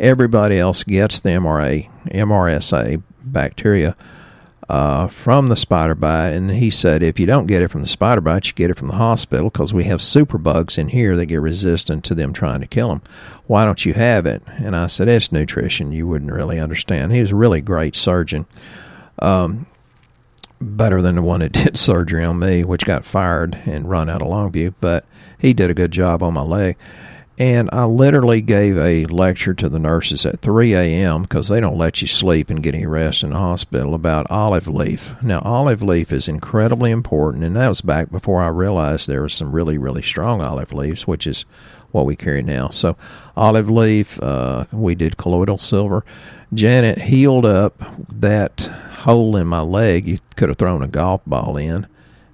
Everybody 0.00 0.58
else 0.58 0.82
gets 0.82 1.20
the 1.20 1.30
MRA, 1.30 1.88
MRSA 2.06 3.02
bacteria 3.22 3.94
uh, 4.68 5.06
from 5.08 5.48
the 5.48 5.56
spider 5.56 5.94
bite. 5.94 6.30
And 6.30 6.50
he 6.50 6.70
said, 6.70 7.02
if 7.02 7.20
you 7.20 7.26
don't 7.26 7.46
get 7.46 7.62
it 7.62 7.68
from 7.68 7.82
the 7.82 7.88
spider 7.88 8.20
bite, 8.20 8.48
you 8.48 8.52
get 8.52 8.70
it 8.70 8.76
from 8.76 8.88
the 8.88 8.96
hospital 8.96 9.50
because 9.50 9.72
we 9.72 9.84
have 9.84 10.00
superbugs 10.00 10.78
in 10.78 10.88
here 10.88 11.16
that 11.16 11.26
get 11.26 11.40
resistant 11.40 12.04
to 12.04 12.14
them 12.14 12.32
trying 12.32 12.60
to 12.60 12.66
kill 12.66 12.88
them. 12.88 13.02
Why 13.46 13.64
don't 13.64 13.84
you 13.84 13.94
have 13.94 14.26
it? 14.26 14.42
And 14.58 14.74
I 14.74 14.88
said, 14.88 15.08
it's 15.08 15.30
nutrition. 15.30 15.92
You 15.92 16.06
wouldn't 16.06 16.32
really 16.32 16.58
understand. 16.58 17.12
He 17.12 17.20
was 17.20 17.30
a 17.30 17.36
really 17.36 17.60
great 17.60 17.94
surgeon. 17.94 18.46
Um, 19.20 19.66
better 20.60 21.00
than 21.00 21.16
the 21.16 21.22
one 21.22 21.40
that 21.40 21.52
did 21.52 21.78
surgery 21.78 22.24
on 22.24 22.38
me, 22.38 22.64
which 22.64 22.84
got 22.84 23.04
fired 23.04 23.58
and 23.66 23.88
run 23.88 24.10
out 24.10 24.22
of 24.22 24.28
Longview, 24.28 24.74
but 24.80 25.04
he 25.38 25.52
did 25.52 25.70
a 25.70 25.74
good 25.74 25.92
job 25.92 26.22
on 26.22 26.34
my 26.34 26.42
leg. 26.42 26.76
And 27.38 27.68
I 27.70 27.84
literally 27.84 28.40
gave 28.40 28.78
a 28.78 29.04
lecture 29.06 29.52
to 29.52 29.68
the 29.68 29.78
nurses 29.78 30.24
at 30.24 30.40
3 30.40 30.72
a.m. 30.74 31.22
because 31.22 31.48
they 31.48 31.60
don't 31.60 31.76
let 31.76 32.00
you 32.00 32.06
sleep 32.06 32.48
and 32.48 32.62
get 32.62 32.74
any 32.74 32.86
rest 32.86 33.22
in 33.22 33.30
the 33.30 33.36
hospital 33.36 33.94
about 33.94 34.30
olive 34.30 34.66
leaf. 34.66 35.14
Now, 35.22 35.40
olive 35.40 35.82
leaf 35.82 36.12
is 36.12 36.28
incredibly 36.28 36.90
important, 36.90 37.44
and 37.44 37.54
that 37.56 37.68
was 37.68 37.82
back 37.82 38.10
before 38.10 38.42
I 38.42 38.48
realized 38.48 39.06
there 39.06 39.22
was 39.22 39.34
some 39.34 39.52
really, 39.52 39.76
really 39.76 40.00
strong 40.00 40.40
olive 40.40 40.72
leaves, 40.72 41.06
which 41.06 41.26
is 41.26 41.44
what 41.92 42.06
we 42.06 42.16
carry 42.16 42.42
now. 42.42 42.70
So, 42.70 42.96
olive 43.36 43.68
leaf, 43.68 44.18
uh, 44.22 44.64
we 44.72 44.94
did 44.94 45.18
colloidal 45.18 45.58
silver. 45.58 46.06
Janet 46.54 47.02
healed 47.02 47.44
up 47.44 47.74
that 48.08 48.62
hole 49.00 49.36
in 49.36 49.46
my 49.46 49.60
leg. 49.60 50.08
You 50.08 50.18
could 50.36 50.48
have 50.48 50.56
thrown 50.56 50.82
a 50.82 50.88
golf 50.88 51.20
ball 51.26 51.58
in 51.58 51.86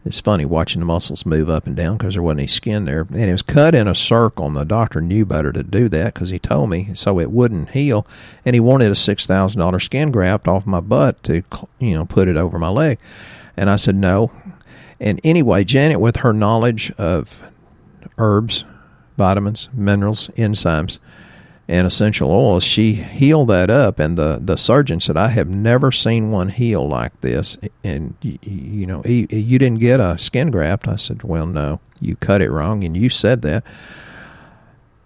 it's 0.05 0.21
funny 0.21 0.45
watching 0.45 0.81
the 0.81 0.87
muscles 0.87 1.25
move 1.25 1.49
up 1.49 1.67
and 1.67 1.77
down 1.77 1.97
because 1.97 2.15
there 2.15 2.23
wasn't 2.23 2.41
any 2.41 2.49
skin 2.49 2.85
there. 2.85 3.07
And 3.11 3.17
it 3.17 3.33
was 3.33 3.43
cut 3.43 3.75
in 3.75 3.87
a 3.87 3.95
circle, 3.95 4.47
and 4.47 4.57
the 4.57 4.65
doctor 4.65 5.01
knew 5.01 5.25
better 5.25 5.53
to 5.53 5.63
do 5.63 5.89
that 5.91 6.15
because 6.15 6.31
he 6.31 6.39
told 6.41 6.71
me 6.71 6.91
so 6.95 7.21
it 7.21 7.31
wouldn't 7.31 7.71
heal. 7.71 8.07
And 8.45 8.55
he 8.55 8.61
wanted 8.61 8.89
a 8.89 8.95
$6,000 8.95 9.83
skin 9.83 10.11
graft 10.11 10.49
off 10.49 10.67
my 10.67 10.81
butt 10.81 11.23
to, 11.25 11.43
you 11.79 11.95
know, 11.95 12.05
put 12.05 12.29
it 12.29 12.37
over 12.37 12.59
my 12.59 12.69
leg. 12.69 12.99
And 13.57 13.71
I 13.71 13.77
said, 13.77 13.95
no. 13.95 14.33
And 14.99 15.21
anyway, 15.23 15.63
Janet, 15.63 16.01
with 16.01 16.17
her 16.17 16.33
knowledge 16.33 16.93
of 16.99 17.43
herbs, 18.19 18.65
vitamins, 19.17 19.69
minerals, 19.73 20.29
enzymes, 20.37 20.99
and 21.73 21.87
essential 21.87 22.31
oils, 22.31 22.63
she 22.63 22.93
healed 22.93 23.49
that 23.49 23.71
up. 23.71 23.99
And 23.99 24.19
the, 24.19 24.39
the 24.39 24.59
surgeon 24.59 25.01
said, 25.01 25.17
I 25.17 25.29
have 25.29 25.49
never 25.49 25.91
seen 25.91 26.31
one 26.31 26.51
heal 26.51 26.87
like 26.87 27.19
this. 27.23 27.57
And, 27.83 28.15
you, 28.21 28.39
you 28.43 28.85
know, 28.85 29.01
he, 29.01 29.27
you 29.31 29.59
didn't 29.59 29.81
get 29.81 29.99
a 29.99 30.19
skin 30.19 30.51
graft. 30.51 30.87
I 30.87 30.97
said, 30.97 31.23
Well, 31.23 31.47
no, 31.47 31.81
you 31.99 32.17
cut 32.17 32.43
it 32.43 32.51
wrong, 32.51 32.85
and 32.85 32.95
you 32.95 33.09
said 33.09 33.41
that. 33.43 33.65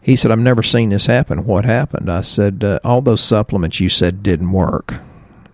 He 0.02 0.16
said, 0.16 0.32
I've 0.32 0.40
never 0.40 0.64
seen 0.64 0.88
this 0.88 1.06
happen. 1.06 1.46
What 1.46 1.64
happened? 1.64 2.10
I 2.10 2.22
said, 2.22 2.64
uh, 2.64 2.80
All 2.82 3.00
those 3.00 3.22
supplements 3.22 3.78
you 3.78 3.88
said 3.88 4.24
didn't 4.24 4.50
work. 4.50 4.94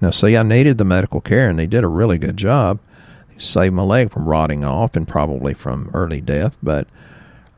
Now, 0.01 0.13
see, 0.13 0.35
I 0.35 0.43
needed 0.43 0.79
the 0.79 0.87
medical 0.87 1.21
care, 1.21 1.51
and 1.51 1.59
they 1.59 1.67
did 1.67 1.85
a 1.85 1.89
really 1.89 2.17
good 2.17 2.39
job. 2.39 2.81
saved 3.37 3.75
my 3.75 3.83
leg 3.83 4.11
from 4.11 4.27
rotting 4.27 4.65
off 4.65 4.97
and 4.97 5.07
probably 5.07 5.53
from 5.53 5.91
early 5.93 6.23
death, 6.23 6.57
but 6.63 6.89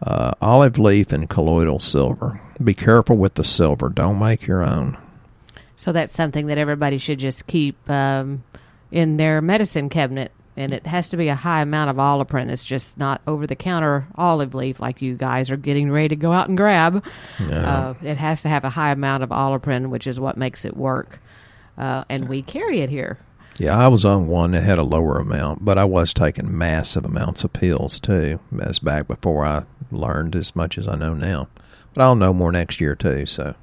uh, 0.05 0.33
olive 0.41 0.79
leaf 0.79 1.13
and 1.13 1.29
colloidal 1.29 1.81
silver. 1.81 2.41
Be 2.63 2.75
careful 2.75 3.17
with 3.17 3.35
the 3.35 3.45
silver. 3.45 3.89
Don't 3.89 4.19
make 4.19 4.47
your 4.47 4.63
own. 4.63 4.97
So 5.77 5.93
that's 5.93 6.13
something 6.13 6.47
that 6.47 6.59
everybody 6.59 6.99
should 6.99 7.19
just 7.19 7.47
keep 7.47 7.91
um, 7.91 8.45
in 8.93 9.17
their 9.17 9.41
medicine 9.41 9.89
cabinet. 9.89 10.31
And 10.57 10.71
it 10.71 10.87
has 10.87 11.09
to 11.09 11.17
be 11.17 11.27
a 11.29 11.35
high 11.35 11.63
amount 11.63 11.91
of 11.91 11.97
oleuropein. 11.97 12.49
It's 12.49 12.63
just 12.63 12.97
not 12.97 13.21
over 13.27 13.45
the 13.45 13.57
counter 13.57 14.07
olive 14.15 14.55
leaf 14.55 14.79
like 14.79 15.03
you 15.03 15.17
guys 15.17 15.51
are 15.51 15.57
getting 15.57 15.91
ready 15.91 16.09
to 16.11 16.17
go 16.17 16.33
out 16.33 16.49
and 16.49 16.57
grab. 16.57 17.05
Uh, 17.67 17.95
it 18.03 18.17
has 18.19 18.43
to 18.43 18.49
have 18.49 18.65
a 18.65 18.71
high 18.71 18.93
amount 18.93 19.25
of 19.25 19.31
oleuropein, 19.31 19.89
which 19.89 20.07
is 20.07 20.21
what 20.21 20.37
makes 20.37 20.65
it 20.65 20.77
work. 20.77 21.19
Uh, 21.77 22.05
and 22.09 22.29
we 22.29 22.41
carry 22.43 22.83
it 22.83 22.91
here. 22.91 23.19
Yeah, 23.59 23.77
I 23.77 23.89
was 23.89 24.05
on 24.05 24.27
one 24.27 24.51
that 24.53 24.65
had 24.65 24.79
a 24.79 24.83
lower 24.83 25.19
amount, 25.19 25.65
but 25.65 25.79
I 25.79 25.85
was 25.85 26.13
taking 26.13 26.57
massive 26.57 27.05
amounts 27.05 27.45
of 27.45 27.53
pills 27.53 28.01
too. 28.01 28.41
As 28.61 28.79
back 28.79 29.07
before 29.07 29.45
I 29.45 29.65
learned 29.93 30.35
as 30.35 30.57
much 30.57 30.77
as 30.77 30.89
I 30.89 30.97
know 30.97 31.15
now. 31.15 31.49
But 31.95 32.03
I'll 32.03 32.17
know 32.17 32.35
more 32.35 32.51
next 32.51 32.81
year 32.81 32.97
too. 32.97 33.27
So, 33.27 33.55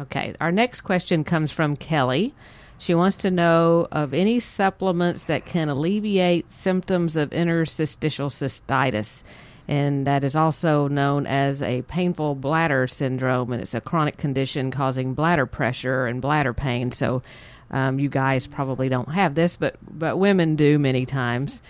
okay. 0.00 0.34
Our 0.40 0.50
next 0.50 0.80
question 0.80 1.22
comes 1.22 1.52
from 1.52 1.76
Kelly. 1.76 2.34
She 2.78 2.94
wants 2.94 3.16
to 3.18 3.30
know 3.30 3.86
of 3.92 4.12
any 4.12 4.40
supplements 4.40 5.24
that 5.24 5.46
can 5.46 5.68
alleviate 5.68 6.50
symptoms 6.50 7.16
of 7.16 7.32
interstitial 7.32 8.28
cystitis. 8.28 9.22
And 9.68 10.06
that 10.06 10.24
is 10.24 10.36
also 10.36 10.86
known 10.86 11.26
as 11.26 11.62
a 11.62 11.82
painful 11.82 12.36
bladder 12.36 12.86
syndrome, 12.86 13.52
and 13.52 13.60
it's 13.60 13.74
a 13.74 13.80
chronic 13.80 14.16
condition 14.16 14.70
causing 14.70 15.14
bladder 15.14 15.46
pressure 15.46 16.06
and 16.06 16.22
bladder 16.22 16.52
pain. 16.52 16.92
So, 16.92 17.22
um, 17.70 17.98
you 17.98 18.08
guys 18.08 18.46
probably 18.46 18.88
don't 18.88 19.12
have 19.12 19.34
this, 19.34 19.56
but 19.56 19.76
but 19.90 20.18
women 20.18 20.56
do 20.56 20.78
many 20.78 21.06
times. 21.06 21.60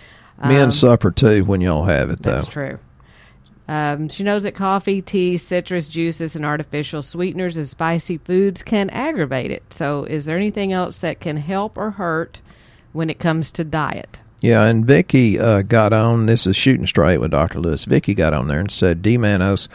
Men 0.45 0.67
Um, 0.67 0.73
suffer 0.73 1.11
too 1.11 1.45
when 1.45 1.61
y'all 1.61 1.85
have 1.85 2.11
it, 2.11 2.23
though. 2.23 2.33
That's 2.33 2.49
true. 2.49 2.79
Um, 3.69 4.09
she 4.09 4.23
knows 4.23 4.45
that 4.45 4.55
coffee, 4.55 5.03
tea, 5.03 5.37
citrus 5.37 5.89
juices, 5.89 6.37
and 6.37 6.45
artificial 6.45 7.03
sweeteners 7.03 7.57
and 7.57 7.67
spicy 7.67 8.19
foods 8.19 8.63
can 8.63 8.91
aggravate 8.91 9.51
it. 9.51 9.73
So, 9.73 10.05
is 10.05 10.25
there 10.25 10.37
anything 10.37 10.73
else 10.73 10.97
that 10.99 11.19
can 11.21 11.37
help 11.39 11.77
or 11.77 11.93
hurt 11.93 12.41
when 12.93 13.11
it 13.11 13.19
comes 13.19 13.51
to 13.53 13.65
diet? 13.65 14.21
Yeah, 14.41 14.65
and 14.65 14.87
Vicky 14.87 15.41
uh, 15.41 15.63
got 15.63 15.93
on. 15.93 16.27
This 16.27 16.47
is 16.47 16.57
shooting 16.57 16.87
straight 16.87 17.19
with 17.19 17.33
Doctor 17.33 17.59
Lewis. 17.59 17.87
Vicky 17.87 18.15
got 18.15 18.35
on 18.35 18.47
there 18.47 18.61
and 18.61 18.71
said 18.71 19.03
D-mannose 19.03 19.67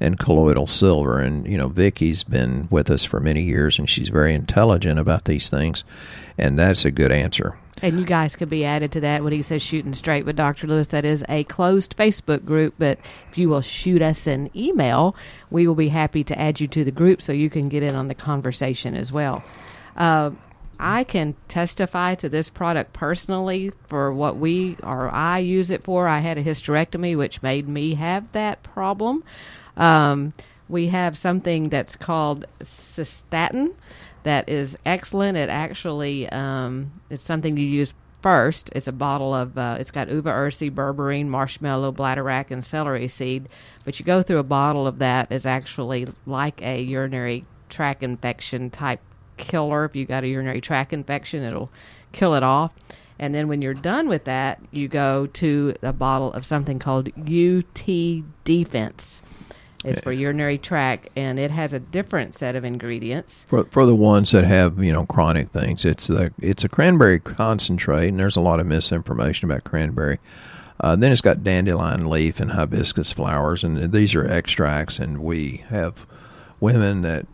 and 0.00 0.18
colloidal 0.18 0.66
silver. 0.66 1.20
And 1.20 1.46
you 1.46 1.58
know, 1.58 1.68
Vicky's 1.68 2.24
been 2.24 2.68
with 2.70 2.90
us 2.90 3.04
for 3.04 3.20
many 3.20 3.42
years, 3.42 3.78
and 3.78 3.88
she's 3.88 4.08
very 4.08 4.34
intelligent 4.34 4.98
about 4.98 5.24
these 5.24 5.50
things, 5.50 5.84
and 6.38 6.58
that's 6.58 6.84
a 6.84 6.90
good 6.90 7.12
answer. 7.12 7.58
And 7.82 7.98
you 7.98 8.06
guys 8.06 8.36
could 8.36 8.48
be 8.48 8.64
added 8.64 8.92
to 8.92 9.00
that 9.00 9.24
when 9.24 9.32
he 9.32 9.42
says 9.42 9.60
shooting 9.60 9.94
straight 9.94 10.24
with 10.24 10.36
Dr. 10.36 10.66
Lewis. 10.66 10.88
That 10.88 11.04
is 11.04 11.24
a 11.28 11.44
closed 11.44 11.96
Facebook 11.96 12.44
group, 12.44 12.74
but 12.78 12.98
if 13.30 13.36
you 13.36 13.48
will 13.48 13.60
shoot 13.60 14.00
us 14.00 14.26
an 14.26 14.48
email, 14.56 15.16
we 15.50 15.66
will 15.66 15.74
be 15.74 15.88
happy 15.88 16.24
to 16.24 16.38
add 16.38 16.60
you 16.60 16.68
to 16.68 16.84
the 16.84 16.92
group 16.92 17.20
so 17.20 17.32
you 17.32 17.50
can 17.50 17.68
get 17.68 17.82
in 17.82 17.94
on 17.94 18.08
the 18.08 18.14
conversation 18.14 18.94
as 18.94 19.12
well. 19.12 19.44
Uh, 19.96 20.30
I 20.78 21.04
can 21.04 21.34
testify 21.48 22.14
to 22.16 22.28
this 22.28 22.48
product 22.48 22.92
personally 22.92 23.72
for 23.88 24.12
what 24.12 24.36
we 24.36 24.76
or 24.82 25.08
I 25.08 25.38
use 25.38 25.70
it 25.70 25.84
for. 25.84 26.08
I 26.08 26.18
had 26.18 26.38
a 26.38 26.44
hysterectomy, 26.44 27.16
which 27.16 27.42
made 27.42 27.68
me 27.68 27.94
have 27.94 28.30
that 28.32 28.62
problem. 28.62 29.24
Um, 29.76 30.32
we 30.68 30.88
have 30.88 31.18
something 31.18 31.68
that's 31.68 31.96
called 31.96 32.46
cystistatin 32.60 33.74
that 34.22 34.48
is 34.48 34.76
excellent. 34.84 35.36
It 35.36 35.48
actually 35.48 36.28
um, 36.30 36.92
it's 37.10 37.24
something 37.24 37.56
you 37.56 37.66
use 37.66 37.94
first. 38.22 38.70
It's 38.74 38.88
a 38.88 38.92
bottle 38.92 39.34
of 39.34 39.56
uh, 39.58 39.76
it's 39.78 39.90
got 39.90 40.08
uva 40.08 40.30
ursi, 40.30 40.70
berberine, 40.70 41.26
marshmallow, 41.26 41.92
bladderwrack, 41.92 42.50
and 42.50 42.64
celery 42.64 43.06
seed. 43.06 43.48
But 43.84 44.00
you 44.00 44.06
go 44.06 44.22
through 44.22 44.38
a 44.38 44.44
bottle 44.44 44.86
of 44.86 44.98
that 44.98 45.30
is 45.30 45.44
actually 45.44 46.08
like 46.26 46.62
a 46.62 46.80
urinary 46.80 47.44
tract 47.68 48.02
infection 48.02 48.70
type 48.70 49.00
killer. 49.36 49.84
If 49.84 49.94
you 49.94 50.06
got 50.06 50.24
a 50.24 50.28
urinary 50.28 50.62
tract 50.62 50.92
infection, 50.92 51.42
it'll 51.42 51.70
kill 52.12 52.34
it 52.34 52.42
off. 52.42 52.72
And 53.18 53.34
then 53.34 53.46
when 53.46 53.62
you're 53.62 53.74
done 53.74 54.08
with 54.08 54.24
that, 54.24 54.58
you 54.70 54.88
go 54.88 55.26
to 55.26 55.74
a 55.82 55.92
bottle 55.92 56.32
of 56.32 56.46
something 56.46 56.78
called 56.78 57.10
UT 57.18 58.24
Defense. 58.44 59.22
It's 59.84 60.00
for 60.00 60.12
urinary 60.12 60.58
tract, 60.58 61.10
and 61.14 61.38
it 61.38 61.50
has 61.50 61.72
a 61.72 61.78
different 61.78 62.34
set 62.34 62.56
of 62.56 62.64
ingredients. 62.64 63.44
For 63.46 63.64
for 63.66 63.84
the 63.84 63.94
ones 63.94 64.30
that 64.30 64.44
have 64.44 64.82
you 64.82 64.92
know 64.92 65.04
chronic 65.06 65.50
things, 65.50 65.84
it's 65.84 66.08
a 66.08 66.30
it's 66.40 66.64
a 66.64 66.68
cranberry 66.68 67.20
concentrate, 67.20 68.08
and 68.08 68.18
there's 68.18 68.36
a 68.36 68.40
lot 68.40 68.60
of 68.60 68.66
misinformation 68.66 69.50
about 69.50 69.64
cranberry. 69.64 70.18
Uh, 70.80 70.96
then 70.96 71.12
it's 71.12 71.20
got 71.20 71.44
dandelion 71.44 72.08
leaf 72.10 72.40
and 72.40 72.52
hibiscus 72.52 73.12
flowers, 73.12 73.62
and 73.62 73.92
these 73.92 74.14
are 74.14 74.26
extracts. 74.26 74.98
And 74.98 75.22
we 75.22 75.64
have 75.68 76.06
women 76.60 77.02
that 77.02 77.26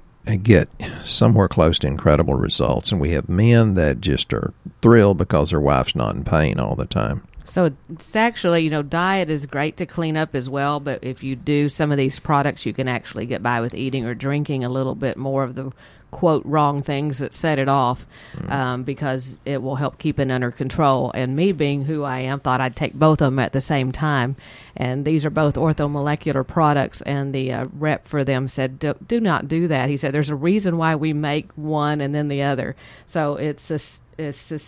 get 0.43 0.69
somewhere 1.05 1.49
close 1.49 1.79
to 1.81 1.87
incredible 1.87 2.35
results, 2.35 2.93
and 2.93 3.01
we 3.01 3.11
have 3.13 3.29
men 3.29 3.75
that 3.75 4.01
just 4.01 4.33
are 4.33 4.53
thrilled 4.83 5.19
because 5.19 5.51
their 5.51 5.61
wife's 5.61 5.95
not 5.95 6.15
in 6.15 6.25
pain 6.25 6.59
all 6.59 6.77
the 6.77 6.85
time. 6.85 7.23
So 7.51 7.73
it's 7.93 8.15
actually, 8.15 8.63
you 8.63 8.71
know, 8.71 8.83
diet 8.83 9.29
is 9.29 9.45
great 9.45 9.77
to 9.79 9.87
clean 9.87 10.17
up 10.17 10.37
as 10.37 10.49
well, 10.49 10.79
but 10.79 11.03
if 11.03 11.25
you 11.25 11.35
do 11.35 11.69
some 11.69 11.91
of 11.91 11.99
these 11.99 12.21
products, 12.21 12.65
you 12.65 12.73
can 12.73 12.87
actually 12.87 13.27
get 13.27 13.43
by 13.43 13.61
with 13.61 13.75
eating 13.75 14.05
or 14.05 14.15
drinking 14.15 14.63
a 14.63 14.69
little 14.69 14.95
bit 14.95 15.17
more 15.17 15.43
of 15.43 15.57
the 15.57 15.73
quote 16.13 16.45
wrong 16.45 16.81
things 16.81 17.19
that 17.19 17.35
set 17.35 17.59
it 17.59 17.69
off 17.69 18.07
um, 18.49 18.85
because 18.85 19.41
it 19.45 19.63
will 19.63 19.77
help 19.77 19.99
keep 19.99 20.21
it 20.21 20.31
under 20.31 20.53
control. 20.53 21.11
And 21.13 21.35
me 21.35 21.51
being 21.51 21.85
who 21.85 22.05
I 22.05 22.21
am, 22.21 22.39
thought 22.39 22.61
I'd 22.61 22.77
take 22.77 22.95
both 22.95 23.21
of 23.21 23.33
them 23.33 23.41
at 23.41 23.53
the 23.53 23.61
same 23.61 23.91
time. 23.91 24.37
And 24.77 25.05
these 25.05 25.25
are 25.25 25.31
both 25.31 25.57
orthomolecular 25.57 26.47
products, 26.47 27.03
and 27.03 27.35
the 27.35 27.53
uh, 27.53 27.67
rep 27.73 28.07
for 28.07 28.23
them 28.23 28.47
said, 28.47 28.79
do, 28.79 28.95
do 29.07 29.19
not 29.19 29.49
do 29.49 29.67
that. 29.67 29.89
He 29.89 29.97
said, 29.97 30.15
there's 30.15 30.31
a 30.31 30.37
reason 30.37 30.77
why 30.77 30.95
we 30.95 31.13
make 31.13 31.51
one 31.55 32.01
and 32.01 32.15
then 32.15 32.29
the 32.29 32.43
other. 32.43 32.77
So 33.07 33.35
it's 33.35 33.71
a, 33.73 33.81
it's 34.19 34.53
a 34.53 34.61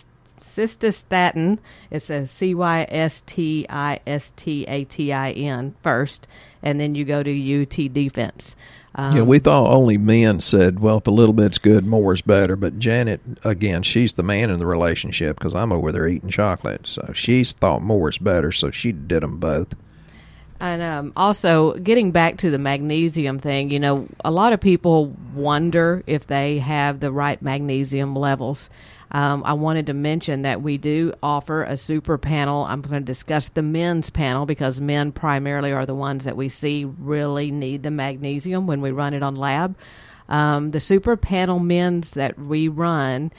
cystistatin. 0.43 1.59
It's 1.89 2.09
a 2.09 2.27
C 2.27 2.53
Y 2.53 2.85
S 2.89 3.23
T 3.25 3.65
I 3.69 3.99
S 4.05 4.31
T 4.35 4.65
A 4.67 4.83
T 4.83 5.11
I 5.11 5.31
N 5.31 5.75
first, 5.81 6.27
and 6.61 6.79
then 6.79 6.95
you 6.95 7.05
go 7.05 7.23
to 7.23 7.61
UT 7.61 7.93
Defense. 7.93 8.55
Um, 8.95 9.17
yeah, 9.17 9.23
we 9.23 9.39
thought 9.39 9.73
only 9.73 9.97
men 9.97 10.39
said, 10.39 10.79
"Well, 10.79 10.97
if 10.97 11.07
a 11.07 11.11
little 11.11 11.33
bit's 11.33 11.57
good, 11.57 11.85
more 11.85 12.13
is 12.13 12.21
better." 12.21 12.55
But 12.55 12.77
Janet, 12.77 13.21
again, 13.43 13.81
she's 13.81 14.13
the 14.13 14.23
man 14.23 14.51
in 14.51 14.59
the 14.59 14.67
relationship 14.67 15.37
because 15.39 15.55
I'm 15.55 15.71
over 15.71 15.91
there 15.91 16.07
eating 16.07 16.29
chocolate, 16.29 16.85
so 16.85 17.11
she's 17.13 17.53
thought 17.53 17.81
more 17.81 18.09
is 18.09 18.19
better, 18.19 18.51
so 18.51 18.69
she 18.69 18.91
did 18.91 19.23
them 19.23 19.39
both. 19.39 19.73
And 20.59 20.81
um, 20.81 21.13
also, 21.17 21.73
getting 21.73 22.11
back 22.11 22.37
to 22.37 22.49
the 22.49 22.59
magnesium 22.59 23.39
thing, 23.39 23.69
you 23.69 23.79
know, 23.79 24.07
a 24.23 24.31
lot 24.31 24.53
of 24.53 24.61
people 24.61 25.07
wonder 25.35 26.03
if 26.07 26.27
they 26.27 26.59
have 26.59 26.99
the 26.99 27.11
right 27.11 27.41
magnesium 27.41 28.15
levels. 28.15 28.69
Um, 29.13 29.43
I 29.45 29.53
wanted 29.53 29.87
to 29.87 29.93
mention 29.93 30.41
that 30.41 30.63
we 30.63 30.77
do 30.77 31.13
offer 31.21 31.63
a 31.63 31.77
super 31.77 32.17
panel. 32.17 32.63
I'm 32.63 32.81
going 32.81 33.01
to 33.01 33.05
discuss 33.05 33.49
the 33.49 33.61
men's 33.61 34.09
panel 34.09 34.47
because 34.47 34.81
men 34.81 35.11
primarily 35.11 35.71
are 35.71 35.85
the 35.85 35.93
ones 35.93 36.23
that 36.23 36.35
we 36.35 36.49
see 36.49 36.85
really 36.85 37.51
need 37.51 37.83
the 37.83 37.91
magnesium 37.91 38.65
when 38.65 38.81
we 38.81 38.89
run 38.89 39.13
it 39.13 39.21
on 39.21 39.35
lab. 39.35 39.77
Um, 40.29 40.71
the 40.71 40.79
super 40.79 41.15
panel 41.15 41.59
men's 41.59 42.11
that 42.11 42.39
we 42.39 42.69
run, 42.69 43.31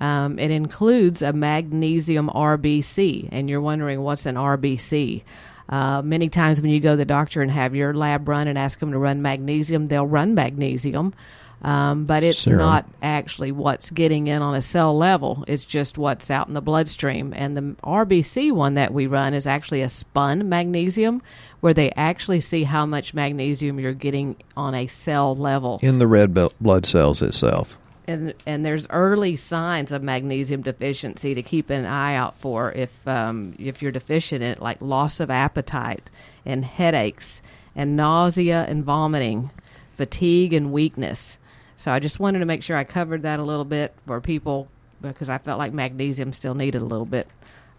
um, 0.00 0.38
it 0.38 0.50
includes 0.50 1.22
a 1.22 1.32
magnesium 1.32 2.28
RBC, 2.28 3.28
and 3.32 3.48
you're 3.48 3.60
wondering 3.60 4.02
what's 4.02 4.26
an 4.26 4.34
RBC. 4.34 5.22
Uh, 5.68 6.02
many 6.02 6.28
times 6.28 6.60
when 6.60 6.70
you 6.70 6.80
go 6.80 6.90
to 6.90 6.96
the 6.96 7.04
doctor 7.06 7.40
and 7.40 7.50
have 7.50 7.74
your 7.74 7.94
lab 7.94 8.28
run 8.28 8.48
and 8.48 8.58
ask 8.58 8.78
them 8.80 8.92
to 8.92 8.98
run 8.98 9.22
magnesium, 9.22 9.88
they'll 9.88 10.06
run 10.06 10.34
magnesium. 10.34 11.14
Um, 11.62 12.06
but 12.06 12.24
it's 12.24 12.40
Serum. 12.40 12.58
not 12.58 12.88
actually 13.02 13.52
what's 13.52 13.90
getting 13.90 14.26
in 14.26 14.42
on 14.42 14.54
a 14.54 14.60
cell 14.60 14.96
level. 14.96 15.44
It's 15.46 15.64
just 15.64 15.96
what's 15.96 16.30
out 16.30 16.48
in 16.48 16.54
the 16.54 16.60
bloodstream. 16.60 17.32
And 17.36 17.56
the 17.56 17.62
RBC 17.84 18.52
one 18.52 18.74
that 18.74 18.92
we 18.92 19.06
run 19.06 19.32
is 19.32 19.46
actually 19.46 19.82
a 19.82 19.88
spun 19.88 20.48
magnesium, 20.48 21.22
where 21.60 21.72
they 21.72 21.92
actually 21.92 22.40
see 22.40 22.64
how 22.64 22.84
much 22.84 23.14
magnesium 23.14 23.78
you're 23.78 23.92
getting 23.92 24.36
on 24.56 24.74
a 24.74 24.88
cell 24.88 25.36
level. 25.36 25.78
In 25.82 26.00
the 26.00 26.08
red 26.08 26.34
blood 26.34 26.84
cells 26.84 27.22
itself. 27.22 27.78
And 28.08 28.34
and 28.44 28.66
there's 28.66 28.88
early 28.90 29.36
signs 29.36 29.92
of 29.92 30.02
magnesium 30.02 30.62
deficiency 30.62 31.34
to 31.34 31.42
keep 31.42 31.70
an 31.70 31.86
eye 31.86 32.16
out 32.16 32.36
for 32.36 32.72
if 32.72 32.90
um, 33.06 33.54
if 33.60 33.80
you're 33.80 33.92
deficient 33.92 34.42
in 34.42 34.50
it, 34.50 34.60
like 34.60 34.78
loss 34.80 35.20
of 35.20 35.30
appetite 35.30 36.10
and 36.44 36.64
headaches 36.64 37.40
and 37.76 37.96
nausea 37.96 38.66
and 38.68 38.84
vomiting, 38.84 39.50
fatigue 39.94 40.52
and 40.52 40.72
weakness. 40.72 41.38
So 41.82 41.90
I 41.90 41.98
just 41.98 42.20
wanted 42.20 42.38
to 42.38 42.44
make 42.44 42.62
sure 42.62 42.76
I 42.76 42.84
covered 42.84 43.22
that 43.22 43.40
a 43.40 43.42
little 43.42 43.64
bit 43.64 43.92
for 44.06 44.20
people 44.20 44.68
because 45.00 45.28
I 45.28 45.38
felt 45.38 45.58
like 45.58 45.72
magnesium 45.72 46.32
still 46.32 46.54
needed 46.54 46.80
a 46.80 46.84
little 46.84 47.04
bit. 47.04 47.26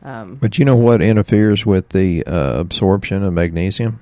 Um, 0.02 0.36
But 0.42 0.60
you 0.60 0.66
know 0.66 0.76
what 0.76 1.02
interferes 1.02 1.66
with 1.66 1.88
the 1.88 2.22
uh, 2.28 2.60
absorption 2.60 3.24
of 3.24 3.32
magnesium? 3.32 4.02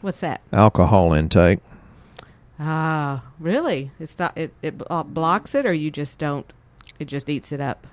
what's 0.00 0.20
that? 0.20 0.40
Alcohol 0.54 1.12
intake. 1.12 1.58
Ah, 2.58 3.22
really? 3.38 3.90
It's 4.00 4.18
not, 4.18 4.38
it 4.38 4.54
it 4.62 4.80
uh, 4.88 5.02
blocks 5.02 5.54
it, 5.54 5.66
or 5.66 5.74
you 5.74 5.90
just 5.90 6.18
don't? 6.18 6.50
It 6.98 7.04
just 7.04 7.28
eats 7.28 7.52
it 7.52 7.60
up. 7.60 7.86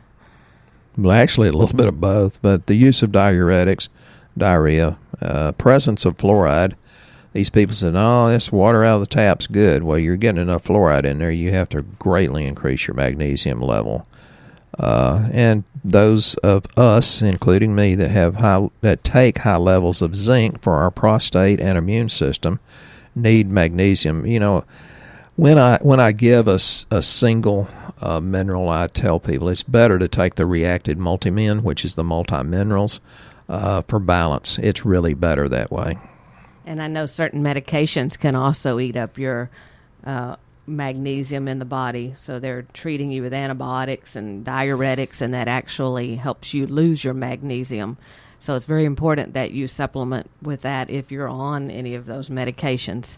Well, 0.97 1.11
actually, 1.11 1.49
a 1.49 1.51
little 1.51 1.75
bit 1.75 1.87
of 1.87 1.99
both, 1.99 2.41
but 2.41 2.67
the 2.67 2.75
use 2.75 3.03
of 3.03 3.11
diuretics, 3.11 3.89
diarrhea, 4.37 4.97
uh, 5.21 5.51
presence 5.51 6.05
of 6.05 6.15
fluoride. 6.15 6.75
These 7.37 7.51
people 7.51 7.75
said, 7.75 7.93
"Oh, 7.95 8.29
this 8.29 8.51
water 8.51 8.83
out 8.83 8.95
of 8.95 9.01
the 9.01 9.05
tap's 9.05 9.45
good." 9.45 9.83
Well, 9.83 9.99
you're 9.99 10.17
getting 10.17 10.41
enough 10.41 10.63
fluoride 10.65 11.03
in 11.03 11.19
there. 11.19 11.29
You 11.29 11.51
have 11.51 11.69
to 11.69 11.83
greatly 11.83 12.47
increase 12.47 12.87
your 12.87 12.95
magnesium 12.95 13.61
level. 13.61 14.07
Uh, 14.79 15.29
and 15.31 15.63
those 15.85 16.33
of 16.37 16.65
us, 16.75 17.21
including 17.21 17.75
me, 17.75 17.93
that 17.93 18.09
have 18.09 18.37
high 18.37 18.67
that 18.81 19.03
take 19.03 19.37
high 19.37 19.57
levels 19.57 20.01
of 20.01 20.15
zinc 20.15 20.63
for 20.63 20.77
our 20.77 20.89
prostate 20.89 21.59
and 21.59 21.77
immune 21.77 22.09
system, 22.09 22.59
need 23.13 23.51
magnesium. 23.51 24.25
You 24.25 24.39
know, 24.39 24.63
when 25.35 25.59
I 25.59 25.77
when 25.83 25.99
I 25.99 26.13
give 26.13 26.47
a 26.47 26.57
single 26.57 27.67
uh, 28.01 28.19
mineral, 28.19 28.67
I 28.67 28.87
tell 28.87 29.19
people 29.19 29.47
it's 29.49 29.61
better 29.61 29.99
to 29.99 30.07
take 30.07 30.33
the 30.33 30.47
reacted 30.47 30.97
multimin, 30.97 31.61
which 31.61 31.85
is 31.85 31.93
the 31.93 32.03
multi 32.03 32.41
minerals, 32.41 32.99
uh, 33.47 33.83
for 33.87 33.99
balance. 33.99 34.57
It's 34.57 34.83
really 34.83 35.13
better 35.13 35.47
that 35.49 35.71
way. 35.71 35.99
And 36.67 36.81
I 36.81 36.87
know 36.87 37.05
certain 37.05 37.41
medications 37.41 38.19
can 38.19 38.35
also 38.35 38.77
eat 38.77 38.97
up 38.97 39.17
your 39.17 39.49
uh, 40.03 40.35
magnesium 40.67 41.47
in 41.47 41.59
the 41.59 41.65
body. 41.65 42.13
So 42.19 42.39
they're 42.39 42.63
treating 42.73 43.09
you 43.09 43.21
with 43.21 43.33
antibiotics 43.33 44.17
and 44.17 44.45
diuretics, 44.45 45.21
and 45.21 45.33
that 45.33 45.47
actually 45.47 46.17
helps 46.17 46.53
you 46.53 46.67
lose 46.67 47.05
your 47.05 47.13
magnesium. 47.13 47.97
So 48.39 48.53
it's 48.55 48.65
very 48.65 48.83
important 48.83 49.33
that 49.33 49.51
you 49.51 49.67
supplement 49.67 50.29
with 50.41 50.61
that 50.61 50.89
if 50.89 51.09
you're 51.09 51.29
on 51.29 51.71
any 51.71 51.95
of 51.95 52.05
those 52.05 52.29
medications 52.29 53.17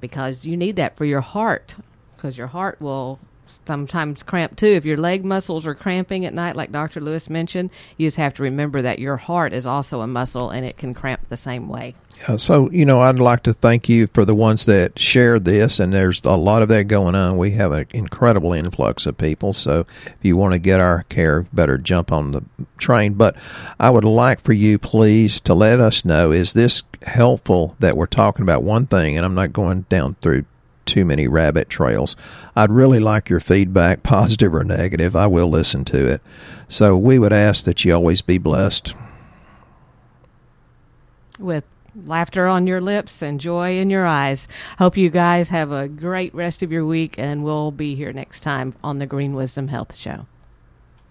because 0.00 0.44
you 0.44 0.56
need 0.56 0.76
that 0.76 0.96
for 0.96 1.04
your 1.04 1.20
heart 1.20 1.76
because 2.12 2.36
your 2.36 2.48
heart 2.48 2.80
will 2.80 3.20
sometimes 3.66 4.22
cramp 4.22 4.56
too. 4.56 4.66
If 4.66 4.84
your 4.84 4.96
leg 4.96 5.24
muscles 5.24 5.66
are 5.66 5.74
cramping 5.74 6.24
at 6.26 6.34
night, 6.34 6.56
like 6.56 6.72
Dr. 6.72 7.00
Lewis 7.00 7.30
mentioned, 7.30 7.70
you 7.96 8.06
just 8.06 8.16
have 8.16 8.34
to 8.34 8.42
remember 8.42 8.82
that 8.82 8.98
your 8.98 9.16
heart 9.16 9.52
is 9.52 9.66
also 9.66 10.00
a 10.00 10.06
muscle 10.06 10.50
and 10.50 10.64
it 10.66 10.78
can 10.78 10.94
cramp 10.94 11.28
the 11.28 11.36
same 11.36 11.68
way. 11.68 11.94
Yeah, 12.28 12.36
so, 12.36 12.70
you 12.70 12.84
know, 12.84 13.00
I'd 13.00 13.18
like 13.18 13.42
to 13.44 13.54
thank 13.54 13.88
you 13.88 14.06
for 14.06 14.24
the 14.24 14.34
ones 14.34 14.66
that 14.66 14.98
shared 14.98 15.44
this, 15.44 15.80
and 15.80 15.92
there's 15.92 16.22
a 16.24 16.36
lot 16.36 16.62
of 16.62 16.68
that 16.68 16.84
going 16.84 17.14
on. 17.14 17.38
We 17.38 17.52
have 17.52 17.72
an 17.72 17.86
incredible 17.92 18.52
influx 18.52 19.06
of 19.06 19.18
people, 19.18 19.54
so 19.54 19.86
if 20.06 20.16
you 20.22 20.36
want 20.36 20.52
to 20.52 20.58
get 20.58 20.78
our 20.78 21.04
care, 21.04 21.46
better 21.52 21.78
jump 21.78 22.12
on 22.12 22.32
the 22.32 22.44
train. 22.78 23.14
But 23.14 23.36
I 23.80 23.90
would 23.90 24.04
like 24.04 24.40
for 24.40 24.52
you, 24.52 24.78
please, 24.78 25.40
to 25.40 25.54
let 25.54 25.80
us 25.80 26.04
know 26.04 26.30
is 26.32 26.52
this 26.52 26.82
helpful 27.02 27.76
that 27.80 27.96
we're 27.96 28.06
talking 28.06 28.42
about 28.42 28.62
one 28.62 28.86
thing, 28.86 29.16
and 29.16 29.24
I'm 29.24 29.34
not 29.34 29.52
going 29.52 29.82
down 29.88 30.14
through 30.20 30.44
too 30.86 31.04
many 31.04 31.28
rabbit 31.28 31.68
trails. 31.68 32.16
I'd 32.56 32.70
really 32.70 33.00
like 33.00 33.28
your 33.28 33.40
feedback, 33.40 34.02
positive 34.02 34.54
or 34.54 34.64
negative. 34.64 35.16
I 35.16 35.26
will 35.26 35.48
listen 35.48 35.84
to 35.86 36.06
it. 36.06 36.22
So 36.68 36.96
we 36.96 37.18
would 37.18 37.32
ask 37.32 37.64
that 37.64 37.84
you 37.84 37.94
always 37.94 38.22
be 38.22 38.38
blessed. 38.38 38.94
With 41.38 41.64
laughter 42.06 42.46
on 42.46 42.66
your 42.66 42.80
lips 42.80 43.22
and 43.22 43.40
joy 43.40 43.78
in 43.78 43.90
your 43.90 44.06
eyes. 44.06 44.48
Hope 44.78 44.96
you 44.96 45.10
guys 45.10 45.48
have 45.48 45.72
a 45.72 45.88
great 45.88 46.34
rest 46.34 46.62
of 46.62 46.72
your 46.72 46.86
week, 46.86 47.18
and 47.18 47.44
we'll 47.44 47.70
be 47.70 47.94
here 47.94 48.12
next 48.12 48.40
time 48.40 48.74
on 48.82 48.98
the 48.98 49.06
Green 49.06 49.34
Wisdom 49.34 49.68
Health 49.68 49.94
Show. 49.94 50.26